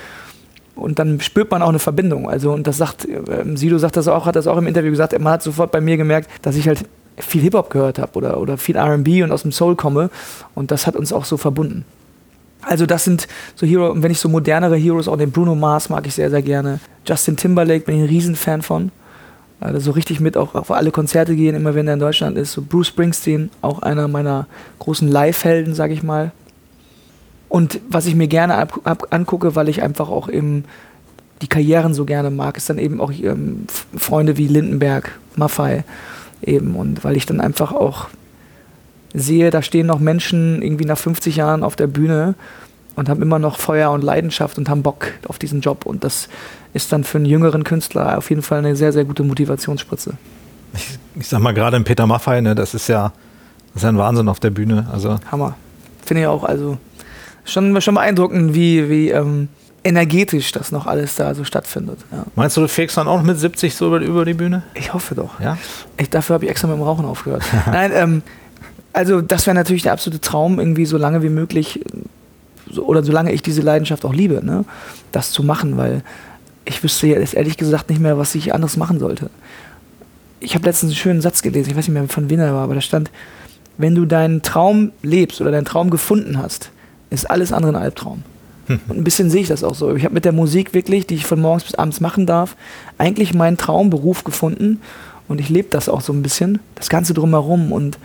[0.78, 2.30] und dann spürt man auch eine Verbindung.
[2.30, 3.18] Also, und das sagt, äh,
[3.56, 5.98] Sido sagt das auch, hat das auch im Interview gesagt, man hat sofort bei mir
[5.98, 6.86] gemerkt, dass ich halt
[7.18, 10.10] viel Hip-Hop gehört habe oder, oder viel RB und aus dem Soul komme.
[10.56, 11.86] Und das hat uns auch so verbunden.
[12.62, 15.90] Also, das sind so Hero, und wenn ich so modernere Heroes, auch den Bruno Mars
[15.90, 16.80] mag ich sehr, sehr gerne.
[17.06, 18.92] Justin Timberlake bin ich ein Riesenfan von.
[19.60, 22.52] Also so richtig mit auch auf alle Konzerte gehen, immer wenn er in Deutschland ist.
[22.52, 24.46] So Bruce Springsteen, auch einer meiner
[24.78, 26.32] großen Live-Helden, sag ich mal.
[27.50, 30.66] Und was ich mir gerne ab, ab, angucke, weil ich einfach auch eben
[31.42, 35.84] die Karrieren so gerne mag, ist dann eben auch ähm, Freunde wie Lindenberg, Maffei
[36.42, 36.76] eben.
[36.76, 38.08] Und weil ich dann einfach auch
[39.14, 42.36] sehe, da stehen noch Menschen irgendwie nach 50 Jahren auf der Bühne
[42.96, 45.86] und haben immer noch Feuer und Leidenschaft und haben Bock auf diesen Job.
[45.86, 46.30] Und das
[46.74, 50.14] ist dann für einen jüngeren Künstler auf jeden Fall eine sehr, sehr gute Motivationsspritze.
[50.74, 53.14] Ich, ich sag mal, gerade in Peter Maffei, ne, das ist ja
[53.78, 54.88] das ist ein Wahnsinn auf der Bühne.
[54.92, 55.56] Also Hammer.
[56.04, 56.44] Finde ich auch.
[56.44, 56.80] Also
[57.46, 59.50] schon, schon beeindruckend, wie, wie ähm,
[59.88, 62.00] energetisch das noch alles da so stattfindet.
[62.12, 62.26] Ja.
[62.36, 64.64] Meinst du, du fegst dann auch mit 70 so über, die Bühne?
[64.74, 65.40] Ich hoffe doch.
[65.40, 65.58] Ja?
[65.98, 67.44] Ich, dafür habe ich extra mit dem Rauchen aufgehört.
[67.66, 68.22] Nein, ähm,
[68.92, 71.80] also das wäre natürlich der absolute Traum, irgendwie so lange wie möglich
[72.70, 74.66] so, oder solange ich diese Leidenschaft auch liebe, ne,
[75.12, 76.04] das zu machen, weil
[76.66, 79.30] ich wüsste jetzt ehrlich gesagt nicht mehr, was ich anderes machen sollte.
[80.40, 82.64] Ich habe letztens einen schönen Satz gelesen, ich weiß nicht mehr, von wem er war,
[82.64, 83.10] aber da stand,
[83.78, 86.72] wenn du deinen Traum lebst oder deinen Traum gefunden hast,
[87.10, 88.24] ist alles andere ein Albtraum.
[88.68, 89.96] Und ein bisschen sehe ich das auch so.
[89.96, 92.56] Ich habe mit der Musik wirklich, die ich von morgens bis abends machen darf,
[92.98, 94.82] eigentlich meinen Traumberuf gefunden
[95.28, 97.98] und ich lebe das auch so ein bisschen, das Ganze drumherum und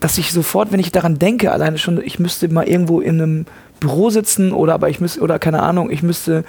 [0.00, 3.46] dass ich sofort, wenn ich daran denke, alleine schon, ich müsste mal irgendwo in einem
[3.80, 6.44] Büro sitzen oder aber ich müsste, oder keine Ahnung, ich müsste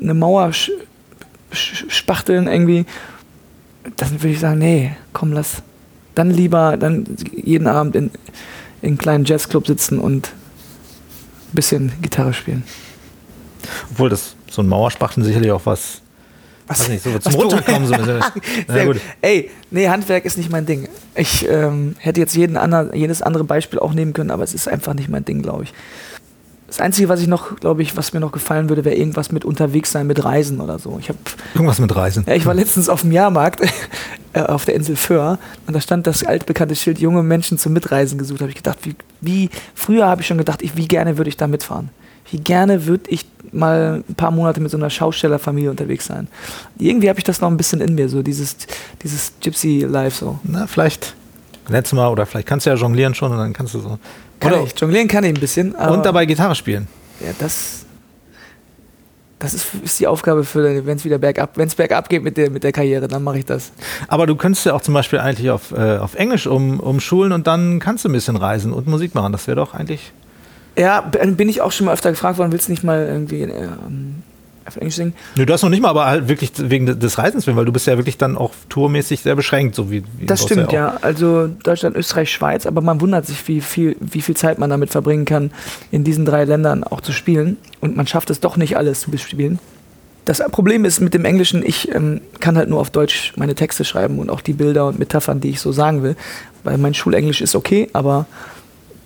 [0.00, 0.52] eine Mauer
[1.50, 2.86] spachteln irgendwie,
[3.96, 5.62] dann würde ich sagen, nee, komm, lass.
[6.14, 8.10] Dann lieber dann jeden Abend in,
[8.82, 10.32] in einem kleinen Jazzclub sitzen und
[11.52, 12.62] bisschen Gitarre spielen.
[13.90, 16.00] Obwohl das so ein Mauerspachteln sicherlich auch was.
[16.66, 16.80] Was?
[16.80, 17.88] Weiß nicht, so zum Runterkommen.
[17.88, 17.94] So
[18.66, 19.00] Na, gut.
[19.22, 20.88] Ey, nee, Handwerk ist nicht mein Ding.
[21.14, 24.68] Ich ähm, hätte jetzt jeden anderen, jedes andere Beispiel auch nehmen können, aber es ist
[24.68, 25.72] einfach nicht mein Ding, glaube ich.
[26.68, 29.46] Das Einzige, was ich noch, glaube ich, was mir noch gefallen würde, wäre irgendwas mit
[29.46, 30.98] unterwegs sein, mit Reisen oder so.
[31.00, 31.16] Ich hab,
[31.54, 32.24] irgendwas mit Reisen?
[32.26, 33.62] Ja, ich war letztens auf dem Jahrmarkt
[34.34, 38.18] äh, auf der Insel Föhr und da stand das altbekannte Schild, junge Menschen zum Mitreisen
[38.18, 38.42] gesucht.
[38.42, 41.38] Habe ich gedacht, wie, wie früher habe ich schon gedacht, ich, wie gerne würde ich
[41.38, 41.88] da mitfahren.
[42.30, 46.28] Wie gerne würde ich mal ein paar Monate mit so einer Schaustellerfamilie unterwegs sein.
[46.78, 48.56] Irgendwie habe ich das noch ein bisschen in mir, so dieses,
[49.02, 50.38] dieses Gypsy-Life so.
[50.44, 51.14] Na, vielleicht
[51.68, 53.98] letztes Mal oder vielleicht kannst du ja jonglieren schon und dann kannst du so
[54.40, 54.78] kann Oder ich.
[54.78, 55.72] Jonglieren kann ich ein bisschen.
[55.72, 56.86] und dabei Gitarre spielen.
[57.20, 57.86] Ja, das,
[59.38, 62.36] das ist, ist die Aufgabe für, wenn es wieder bergab, wenn es bergab geht mit
[62.36, 63.72] der, mit der Karriere, dann mache ich das.
[64.08, 67.46] Aber du könntest ja auch zum Beispiel eigentlich auf, äh, auf Englisch um, umschulen und
[67.46, 69.32] dann kannst du ein bisschen reisen und Musik machen.
[69.32, 70.12] Das wäre doch eigentlich.
[70.76, 73.68] Ja, bin ich auch schon mal öfter gefragt worden, willst du nicht mal irgendwie äh,
[74.68, 75.14] auf Englisch singen.
[75.36, 77.86] Nö, du hast noch nicht mal, aber halt wirklich wegen des Reisens, weil du bist
[77.86, 80.98] ja wirklich dann auch tourmäßig sehr beschränkt, so wie, wie Das stimmt, ja, ja.
[81.02, 84.90] Also Deutschland, Österreich, Schweiz, aber man wundert sich, wie viel, wie viel Zeit man damit
[84.90, 85.50] verbringen kann,
[85.90, 87.56] in diesen drei Ländern auch zu spielen.
[87.80, 89.58] Und man schafft es doch nicht alles zu bespielen.
[90.28, 93.86] Das Problem ist mit dem Englischen, ich ähm, kann halt nur auf Deutsch meine Texte
[93.86, 96.16] schreiben und auch die Bilder und Metaphern, die ich so sagen will.
[96.64, 98.26] Weil mein Schulenglisch ist okay, aber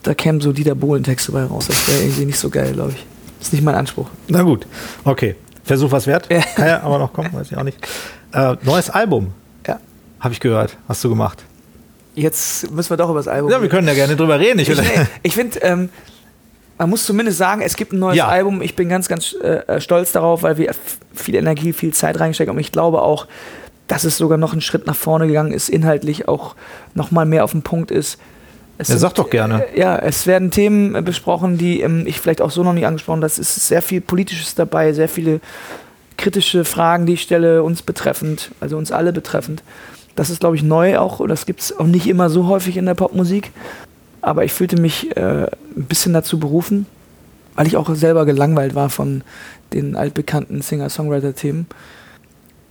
[0.02, 1.68] da kämen so Dieter Bohlen-Texte bei raus.
[1.68, 3.06] Das wäre irgendwie nicht so geil, glaube ich.
[3.38, 4.08] Das ist nicht mein Anspruch.
[4.28, 4.66] Na gut,
[5.04, 5.36] okay.
[5.64, 6.28] Versuch was wert.
[6.30, 6.40] Ja.
[6.56, 7.78] Kann ja aber noch kommen, weiß ich auch nicht.
[8.32, 9.32] Äh, neues Album.
[9.66, 9.78] Ja.
[10.20, 10.76] Habe ich gehört.
[10.88, 11.44] Hast du gemacht.
[12.14, 14.58] Jetzt müssen wir doch über das Album Ja, wir können ja gerne drüber reden.
[14.58, 14.80] Ich, ich,
[15.22, 15.88] ich finde, ähm,
[16.78, 18.28] man muss zumindest sagen, es gibt ein neues ja.
[18.28, 18.60] Album.
[18.60, 20.74] Ich bin ganz, ganz äh, stolz darauf, weil wir
[21.14, 22.56] viel Energie, viel Zeit reingesteckt haben.
[22.56, 23.26] Und ich glaube auch,
[23.86, 26.54] dass es sogar noch einen Schritt nach vorne gegangen ist, inhaltlich auch
[26.94, 28.18] noch mal mehr auf den Punkt ist.
[28.78, 29.64] Es ja, sind, sag doch gerne.
[29.74, 32.86] Äh, ja, es werden Themen äh, besprochen, die ähm, ich vielleicht auch so noch nicht
[32.86, 33.26] angesprochen habe.
[33.26, 35.40] Es ist sehr viel Politisches dabei, sehr viele
[36.16, 39.62] kritische Fragen, die ich stelle, uns betreffend, also uns alle betreffend.
[40.14, 41.20] Das ist, glaube ich, neu auch.
[41.20, 43.50] Und das gibt es auch nicht immer so häufig in der Popmusik
[44.22, 46.86] aber ich fühlte mich äh, ein bisschen dazu berufen,
[47.54, 49.22] weil ich auch selber gelangweilt war von
[49.74, 51.66] den altbekannten Singer-Songwriter-Themen.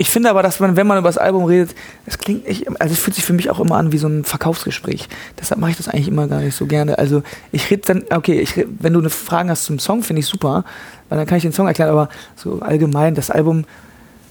[0.01, 1.75] Ich finde aber, dass man, wenn man über das Album redet,
[2.07, 4.23] es klingt nicht, also es fühlt sich für mich auch immer an wie so ein
[4.23, 5.07] Verkaufsgespräch.
[5.39, 6.97] Deshalb mache ich das eigentlich immer gar nicht so gerne.
[6.97, 10.21] Also ich rede dann, okay, ich red, wenn du eine Frage hast zum Song, finde
[10.21, 10.65] ich super,
[11.07, 13.65] weil dann kann ich den Song erklären, aber so allgemein, das Album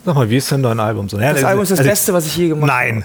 [0.03, 1.19] Sag mal, wie ist denn dein Album so?
[1.19, 2.93] Ja, das, das Album ist das also, Beste, was ich je gemacht habe.
[2.93, 3.05] Nein,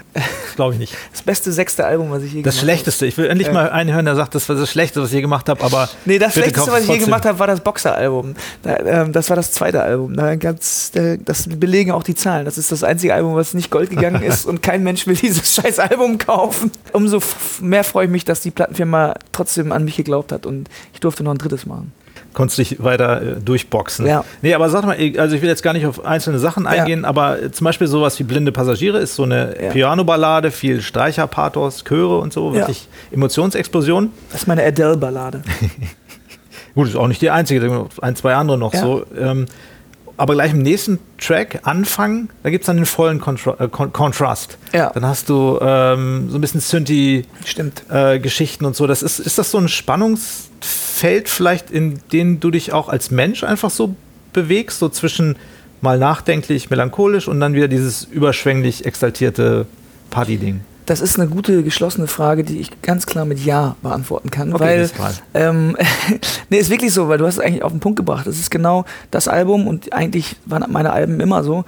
[0.55, 0.95] glaube ich nicht.
[1.11, 2.77] Das beste sechste Album, was ich je das gemacht habe.
[2.77, 3.05] Das Schlechteste.
[3.05, 3.53] Ich will endlich äh.
[3.53, 5.89] mal einen hören, der sagt, das war das Schlechteste, was ich je gemacht habe, aber.
[6.05, 8.35] Nee, das Schlechteste, was ich je gemacht habe, war das Boxer-Album.
[8.63, 10.15] Ähm, das war das zweite Album.
[10.15, 12.45] Da, das belegen auch die Zahlen.
[12.45, 15.55] Das ist das einzige Album, was nicht Gold gegangen ist und kein Mensch will dieses
[15.61, 16.71] scheiß Album kaufen.
[16.93, 17.21] Umso
[17.59, 21.23] mehr freue ich mich, dass die Plattenfirma trotzdem an mich geglaubt hat und ich durfte
[21.23, 21.91] noch ein drittes machen
[22.35, 24.05] konntest dich weiter äh, durchboxen.
[24.05, 24.23] Ja.
[24.43, 27.07] Nee, aber sag mal, also ich will jetzt gar nicht auf einzelne Sachen eingehen, ja.
[27.07, 29.71] aber zum Beispiel sowas wie Blinde Passagiere ist so eine ja.
[29.71, 33.15] Piano-Ballade, viel Streicherpathos, Chöre und so, wirklich ja.
[33.15, 34.11] Emotionsexplosion.
[34.31, 35.41] Das ist meine Adele-Ballade.
[36.75, 39.05] Gut, ist auch nicht die einzige, ein, zwei andere noch so.
[39.17, 39.45] Ähm,
[40.17, 44.57] aber gleich im nächsten Track anfangen, da gibt es dann den vollen Contra äh, Kontrast.
[44.73, 44.91] Ja.
[44.91, 48.87] Dann hast du ähm, so ein bisschen Synthi-Geschichten äh, und so.
[48.87, 53.43] Das ist, ist das so ein Spannungsfeld vielleicht, in dem du dich auch als Mensch
[53.43, 53.95] einfach so
[54.33, 55.37] bewegst, so zwischen
[55.81, 59.65] mal nachdenklich, melancholisch und dann wieder dieses überschwänglich exaltierte
[60.09, 60.61] Party-Ding?
[60.85, 64.53] Das ist eine gute, geschlossene Frage, die ich ganz klar mit Ja beantworten kann.
[64.53, 65.75] Okay, weil, ähm,
[66.49, 68.27] nee, ist wirklich so, weil du hast es eigentlich auf den Punkt gebracht.
[68.27, 71.65] Das ist genau das Album und eigentlich waren meine Alben immer so,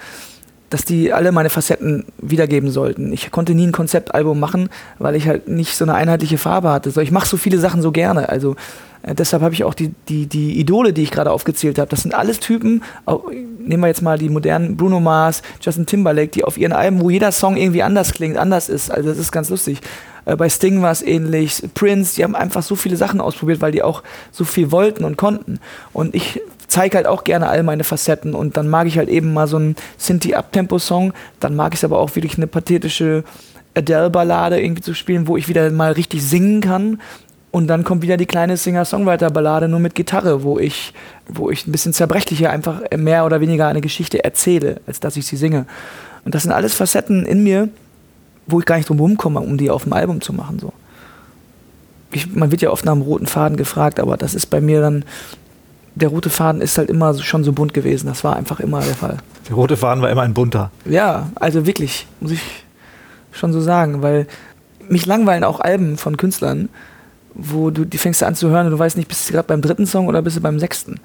[0.70, 3.14] dass die alle meine Facetten wiedergeben sollten.
[3.14, 7.02] Ich konnte nie ein Konzeptalbum machen, weil ich halt nicht so eine einheitliche Farbe hatte.
[7.02, 8.30] Ich mache so viele Sachen so gerne.
[8.30, 8.56] Also
[9.04, 11.90] äh, deshalb habe ich auch die, die, die Idole, die ich gerade aufgezählt habe.
[11.90, 16.32] Das sind alles Typen, auch, nehmen wir jetzt mal die modernen Bruno Mars, Justin Timberlake,
[16.32, 18.92] die auf ihren Alben, wo jeder Song irgendwie anders klingt, anders ist.
[18.92, 19.80] Also das ist ganz lustig.
[20.26, 21.64] Äh, bei Sting war es ähnlich.
[21.74, 25.18] Prince, die haben einfach so viele Sachen ausprobiert, weil die auch so viel wollten und
[25.18, 25.60] konnten.
[25.94, 29.34] Und ich zeige halt auch gerne all meine Facetten und dann mag ich halt eben
[29.34, 33.24] mal so einen Sinti-Uptempo-Song, dann mag ich es aber auch wirklich eine pathetische
[33.76, 37.00] Adele-Ballade irgendwie zu spielen, wo ich wieder mal richtig singen kann
[37.52, 40.94] und dann kommt wieder die kleine Singer-Songwriter-Ballade nur mit Gitarre, wo ich,
[41.28, 45.26] wo ich ein bisschen zerbrechlicher einfach mehr oder weniger eine Geschichte erzähle, als dass ich
[45.26, 45.66] sie singe.
[46.26, 47.70] Und das sind alles Facetten in mir,
[48.48, 50.60] wo ich gar nicht drum rumkomme, um die auf dem Album zu machen.
[50.60, 50.74] So.
[52.12, 54.82] Ich, man wird ja oft nach einem roten Faden gefragt, aber das ist bei mir
[54.82, 55.06] dann,
[55.98, 58.08] der rote Faden ist halt immer schon so bunt gewesen.
[58.08, 59.18] Das war einfach immer der Fall.
[59.48, 60.72] Der rote Faden war immer ein bunter.
[60.86, 62.42] Ja, also wirklich, muss ich
[63.32, 64.28] schon so sagen, weil
[64.90, 66.70] mich langweilen auch Alben von Künstlern,
[67.34, 69.62] wo du die fängst an zu hören und du weißt nicht, bist du gerade beim
[69.62, 71.00] dritten Song oder bist du beim sechsten.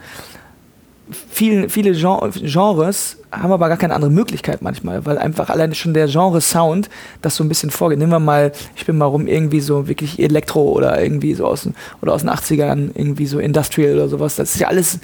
[1.33, 6.07] Viel, viele Genres haben aber gar keine andere Möglichkeit manchmal, weil einfach alleine schon der
[6.07, 6.91] Genre-Sound
[7.23, 7.99] das so ein bisschen vorgeht.
[7.99, 11.67] Nehmen wir mal, ich bin mal rum, irgendwie so wirklich Elektro oder irgendwie so aus,
[12.03, 14.37] oder aus den 80ern, irgendwie so Industrial oder sowas.
[14.37, 14.99] Das ist ja alles,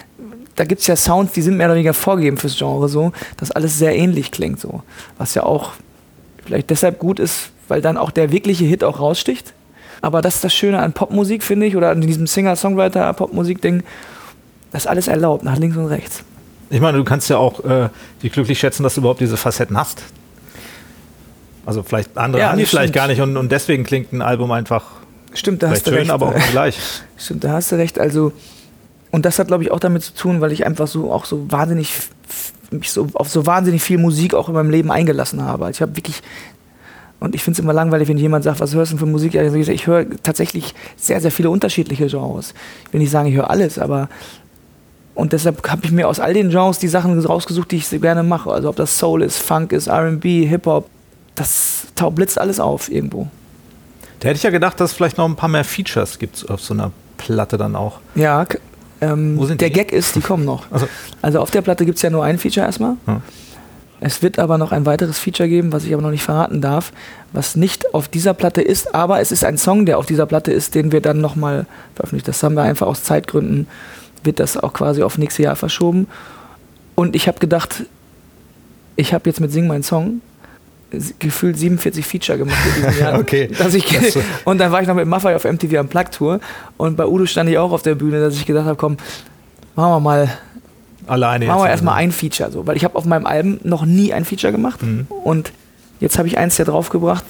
[0.55, 3.51] da gibt es ja Sounds, die sind mehr oder weniger vorgegeben fürs Genre so, dass
[3.51, 4.83] alles sehr ähnlich klingt so.
[5.17, 5.73] Was ja auch
[6.45, 9.55] vielleicht deshalb gut ist, weil dann auch der wirkliche Hit auch raussticht
[10.01, 13.83] aber das ist das Schöne an Popmusik, finde ich, oder an diesem Singer-Songwriter-Popmusik-Ding.
[14.71, 16.23] Das ist alles erlaubt, nach links und rechts.
[16.71, 17.89] Ich meine, du kannst ja auch äh,
[18.23, 20.03] dich glücklich schätzen, dass du überhaupt diese Facetten hast.
[21.65, 24.53] Also vielleicht andere ja, haben die vielleicht gar nicht und, und deswegen klingt ein Album
[24.53, 24.85] einfach
[25.35, 26.11] stimmt, da hast du schön, recht.
[26.11, 26.79] aber auch gleich.
[27.19, 27.99] Stimmt, da hast du recht.
[27.99, 28.33] Also
[29.11, 31.51] und das hat glaube ich auch damit zu tun, weil ich einfach so auch so
[31.51, 31.93] wahnsinnig
[32.71, 35.67] mich so auf so wahnsinnig viel Musik auch in meinem Leben eingelassen habe.
[35.67, 36.23] Also ich habe wirklich
[37.21, 39.37] und ich finde es immer langweilig, wenn jemand sagt, was hörst du für Musik?
[39.37, 42.55] Also ich höre tatsächlich sehr, sehr viele unterschiedliche Genres.
[42.87, 44.09] Ich will nicht sagen, ich höre alles, aber
[45.19, 48.23] Und deshalb habe ich mir aus all den Genres die Sachen rausgesucht, die ich gerne
[48.23, 48.53] mache.
[48.53, 50.89] Also ob das Soul ist, Funk ist, RB, Hip-Hop,
[51.35, 53.27] das blitzt alles auf irgendwo.
[54.21, 56.61] Da hätte ich ja gedacht, dass es vielleicht noch ein paar mehr Features gibt auf
[56.61, 57.99] so einer Platte dann auch.
[58.15, 58.47] Ja,
[59.01, 59.71] ähm, der die?
[59.71, 60.67] Gag ist, die kommen noch.
[60.71, 60.87] Also,
[61.21, 62.95] also auf der Platte gibt es ja nur ein Feature erstmal.
[63.07, 63.21] Hm.
[63.99, 66.93] Es wird aber noch ein weiteres Feature geben, was ich aber noch nicht verraten darf,
[67.33, 70.53] was nicht auf dieser Platte ist, aber es ist ein Song, der auf dieser Platte
[70.53, 71.67] ist, den wir dann nochmal
[71.97, 72.27] veröffentlichen.
[72.27, 73.67] Das haben wir einfach aus Zeitgründen,
[74.29, 76.07] wird das auch quasi auf nächstes Jahr verschoben.
[76.95, 77.85] Und ich habe gedacht,
[78.95, 80.21] ich habe jetzt mit Sing meinen Song
[81.19, 83.19] gefühlt 47 Feature gemacht in diesem Jahr.
[83.19, 83.49] okay.
[83.57, 83.87] Dass ich,
[84.45, 86.41] und dann war ich noch mit Maffei auf MTV am Plug-Tour
[86.77, 88.99] und bei Udo stand ich auch auf der Bühne, dass ich gedacht habe, komm,
[89.75, 90.31] machen wir mal
[91.07, 94.13] Alleine machen wir erstmal ein Feature, so, weil ich habe auf meinem Album noch nie
[94.13, 95.07] ein Feature gemacht mhm.
[95.09, 95.53] und
[96.01, 97.25] jetzt habe ich eins ja draufgebracht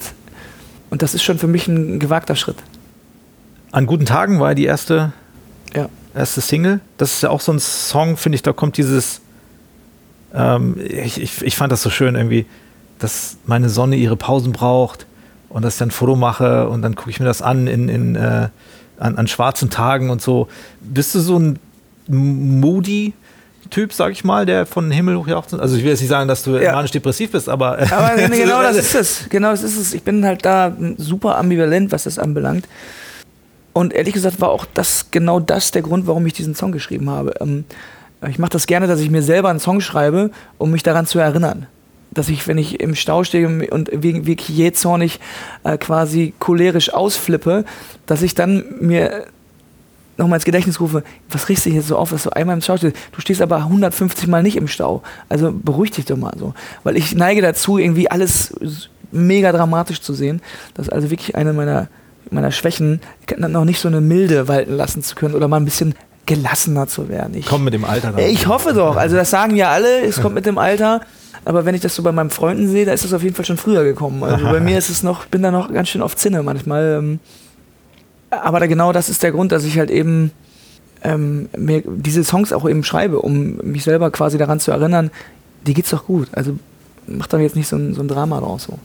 [0.91, 2.57] und das ist schon für mich ein gewagter Schritt.
[3.71, 5.13] An guten Tagen war die erste,
[5.75, 5.89] ja.
[6.19, 6.81] Erste Single.
[6.97, 9.21] Das ist ja auch so ein Song, finde ich, da kommt dieses,
[10.35, 12.47] ähm, ich, ich, ich fand das so schön irgendwie,
[12.99, 15.07] dass meine Sonne ihre Pausen braucht
[15.49, 17.89] und dass ich dann ein Foto mache und dann gucke ich mir das an in,
[17.89, 18.49] in äh,
[18.99, 20.49] an, an, schwarzen Tagen und so.
[20.81, 21.59] Bist du so ein
[22.09, 23.15] moody
[23.71, 25.53] Typ, sag ich mal, der von Himmel hochjaucht?
[25.55, 26.73] Also ich will jetzt nicht sagen, dass du ja.
[26.73, 27.79] manisch-depressiv bist, aber...
[27.93, 29.27] aber genau das ist es.
[29.29, 29.93] Genau das ist es.
[29.93, 32.67] Ich bin halt da super ambivalent, was das anbelangt.
[33.79, 37.11] Und ehrlich gesagt war auch das genau das der Grund, warum ich diesen Song geschrieben
[37.11, 37.35] habe.
[37.41, 37.65] Ähm,
[38.29, 41.21] ich mache das gerne, dass ich mir selber einen Song schreibe, um mich daran zu
[41.21, 41.69] erinnern
[42.11, 45.21] dass ich, wenn ich im Stau stehe und wirklich jähzornig
[45.63, 47.65] äh, quasi cholerisch ausflippe,
[48.07, 49.27] dass ich dann mir
[50.17, 52.79] nochmal ins Gedächtnis rufe, was riechst du jetzt so auf, dass du einmal im Stau
[52.79, 52.97] stehst?
[53.13, 55.03] Du stehst aber 150 Mal nicht im Stau.
[55.29, 56.55] Also beruhig dich doch mal so.
[56.83, 58.53] Weil ich neige dazu, irgendwie alles
[59.13, 60.41] mega dramatisch zu sehen.
[60.75, 61.89] Das ist also wirklich eine meiner,
[62.31, 63.01] meiner Schwächen,
[63.37, 65.95] noch nicht so eine Milde walten lassen zu können oder mal ein bisschen
[66.27, 67.35] gelassener zu werden.
[67.35, 68.13] Ich, kommt mit dem Alter.
[68.13, 68.21] Dann.
[68.21, 68.97] Ich hoffe doch.
[68.97, 71.01] Also das sagen ja alle, es kommt mit dem Alter.
[71.45, 73.45] Aber wenn ich das so bei meinen Freunden sehe, da ist das auf jeden Fall
[73.45, 74.23] schon früher gekommen.
[74.23, 76.99] Also bei mir ist es noch, bin da noch ganz schön auf Zinne manchmal.
[76.99, 77.21] Ähm,
[78.31, 80.33] aber da genau das ist der Grund, dass ich halt eben
[81.03, 85.11] ähm, mir diese Songs auch eben schreibe, um mich selber quasi daran zu erinnern,
[85.67, 86.29] die geht's doch gut.
[86.33, 86.59] Also
[87.07, 88.79] mach doch jetzt nicht so ein, so ein Drama draus so.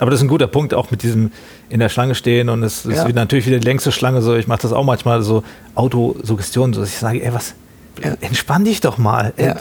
[0.00, 1.30] Aber das ist ein guter Punkt, auch mit diesem
[1.68, 3.08] in der Schlange stehen und es ist ja.
[3.08, 4.22] natürlich wieder die längste Schlange.
[4.22, 5.44] So, ich mache das auch manchmal so
[5.74, 7.54] Autosuggestion, so dass ich sage, ey, was,
[8.02, 8.14] ja.
[8.20, 9.32] entspann dich doch mal.
[9.36, 9.56] Ja.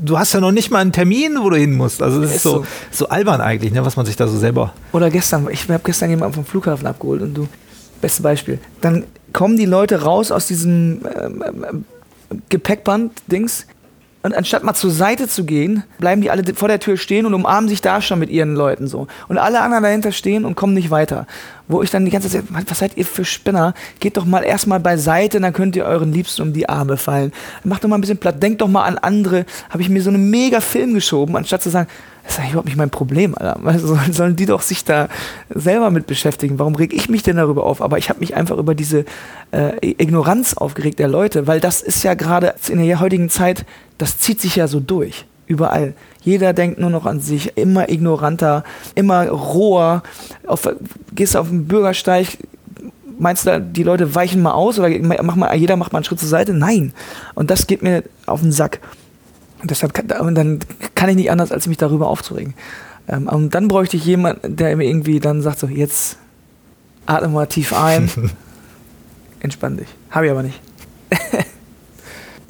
[0.00, 2.02] Du hast ja noch nicht mal einen Termin, wo du hin musst.
[2.02, 4.72] Also das ist, ist so, so, albern eigentlich, ne, was man sich da so selber.
[4.92, 7.48] Oder gestern, ich habe gestern jemanden vom Flughafen abgeholt und du,
[8.00, 8.58] beste Beispiel.
[8.80, 11.84] Dann kommen die Leute raus aus diesem ähm, ähm
[12.48, 13.66] Gepäckband-Dings,
[14.22, 17.32] und anstatt mal zur Seite zu gehen, bleiben die alle vor der Tür stehen und
[17.32, 19.06] umarmen sich da schon mit ihren Leuten so.
[19.28, 21.26] Und alle anderen dahinter stehen und kommen nicht weiter.
[21.68, 23.72] Wo ich dann die ganze Zeit, was seid ihr für Spinner?
[23.98, 27.32] Geht doch mal erstmal beiseite, dann könnt ihr euren Liebsten um die Arme fallen.
[27.64, 29.46] Macht doch mal ein bisschen platt, denkt doch mal an andere.
[29.70, 31.88] Habe ich mir so einen mega Film geschoben, anstatt zu sagen,
[32.30, 33.58] das ist eigentlich überhaupt nicht mein Problem, Alter.
[33.64, 35.08] Also sollen die doch sich da
[35.52, 36.60] selber mit beschäftigen.
[36.60, 37.82] Warum reg ich mich denn darüber auf?
[37.82, 39.04] Aber ich habe mich einfach über diese
[39.50, 43.64] äh, Ignoranz aufgeregt der Leute, weil das ist ja gerade in der heutigen Zeit,
[43.98, 45.26] das zieht sich ja so durch.
[45.48, 45.94] Überall.
[46.22, 48.62] Jeder denkt nur noch an sich, immer ignoranter,
[48.94, 50.04] immer roher.
[50.46, 50.68] Auf,
[51.12, 52.38] gehst auf den Bürgersteig,
[53.18, 56.20] meinst du, die Leute weichen mal aus oder mach mal, jeder macht mal einen Schritt
[56.20, 56.54] zur Seite?
[56.54, 56.92] Nein.
[57.34, 58.78] Und das geht mir auf den Sack.
[59.60, 60.60] Und deshalb kann, dann
[60.94, 62.54] kann ich nicht anders, als mich darüber aufzuregen.
[63.08, 66.16] Ähm, und dann bräuchte ich jemanden, der mir irgendwie dann sagt: so, jetzt
[67.06, 68.10] atme mal tief ein,
[69.40, 69.88] entspann dich.
[70.10, 70.60] Habe ich aber nicht.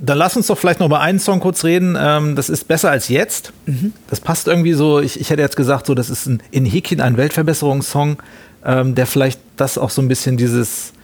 [0.02, 1.94] Dann lass uns doch vielleicht noch über einen Song kurz reden.
[2.00, 3.52] Ähm, das ist besser als jetzt.
[3.66, 3.92] Mhm.
[4.08, 4.98] Das passt irgendwie so.
[4.98, 8.16] Ich, ich hätte jetzt gesagt, so, das ist ein, in Häkchen ein Weltverbesserungssong,
[8.64, 10.94] ähm, der vielleicht das auch so ein bisschen dieses,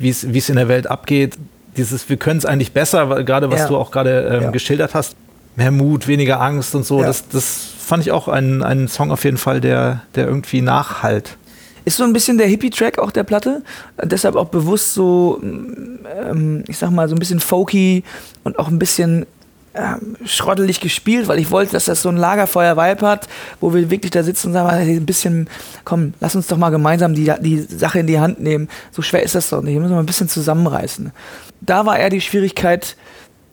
[0.00, 1.38] wie es in der Welt abgeht,
[1.76, 3.68] dieses, wir können es eigentlich besser, gerade was ja.
[3.68, 4.50] du auch gerade ähm, ja.
[4.50, 5.14] geschildert hast
[5.56, 7.00] mehr Mut, weniger Angst und so.
[7.00, 7.06] Ja.
[7.06, 11.36] Das, das fand ich auch einen, einen Song auf jeden Fall, der, der irgendwie nachhalt.
[11.84, 13.62] Ist so ein bisschen der Hippie-Track auch der Platte.
[14.02, 18.04] Deshalb auch bewusst so, ähm, ich sag mal, so ein bisschen folky
[18.44, 19.26] und auch ein bisschen
[19.74, 23.28] ähm, schrottelig gespielt, weil ich wollte, dass das so ein Lagerfeuer-Vibe hat,
[23.60, 25.48] wo wir wirklich da sitzen und sagen, ein bisschen,
[25.84, 28.68] komm, lass uns doch mal gemeinsam die, die Sache in die Hand nehmen.
[28.90, 29.74] So schwer ist das doch nicht.
[29.74, 31.12] Wir müssen mal ein bisschen zusammenreißen.
[31.60, 32.96] Da war eher die Schwierigkeit,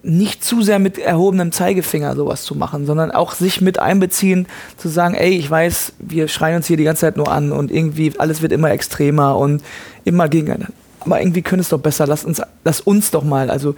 [0.03, 4.87] nicht zu sehr mit erhobenem Zeigefinger sowas zu machen, sondern auch sich mit einbeziehen, zu
[4.89, 8.13] sagen, ey, ich weiß, wir schreien uns hier die ganze Zeit nur an und irgendwie
[8.17, 9.63] alles wird immer extremer und
[10.05, 10.71] immer gegeneinander.
[11.01, 13.49] Aber irgendwie können es doch besser, lass uns, lass uns doch mal.
[13.49, 13.75] Also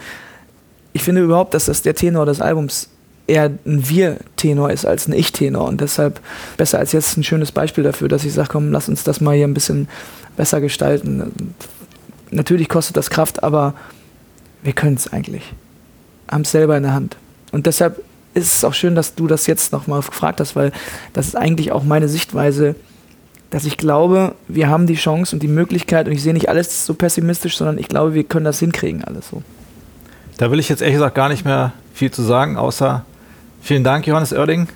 [0.94, 2.90] ich finde überhaupt, dass das der Tenor des Albums
[3.28, 6.20] eher ein Wir-Tenor ist als ein Ich-Tenor und deshalb
[6.58, 9.36] besser als jetzt ein schönes Beispiel dafür, dass ich sage, komm, lass uns das mal
[9.36, 9.88] hier ein bisschen
[10.36, 11.54] besser gestalten.
[12.32, 13.74] Natürlich kostet das Kraft, aber
[14.64, 15.44] wir können es eigentlich.
[16.30, 17.18] Haben es selber in der Hand.
[17.52, 18.02] Und deshalb
[18.34, 20.72] ist es auch schön, dass du das jetzt nochmal gefragt hast, weil
[21.14, 22.76] das ist eigentlich auch meine Sichtweise,
[23.50, 26.86] dass ich glaube, wir haben die Chance und die Möglichkeit, und ich sehe nicht alles
[26.86, 29.42] so pessimistisch, sondern ich glaube, wir können das hinkriegen, alles so.
[30.38, 33.04] Da will ich jetzt ehrlich gesagt gar nicht mehr viel zu sagen, außer
[33.62, 34.68] vielen Dank, Johannes Oerding.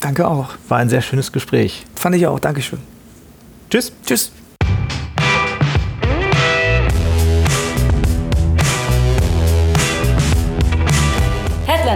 [0.00, 0.50] Danke auch.
[0.68, 1.84] War ein sehr schönes Gespräch.
[1.94, 2.38] Fand ich auch.
[2.38, 2.78] Dankeschön.
[3.70, 3.90] Tschüss.
[4.04, 4.30] Tschüss.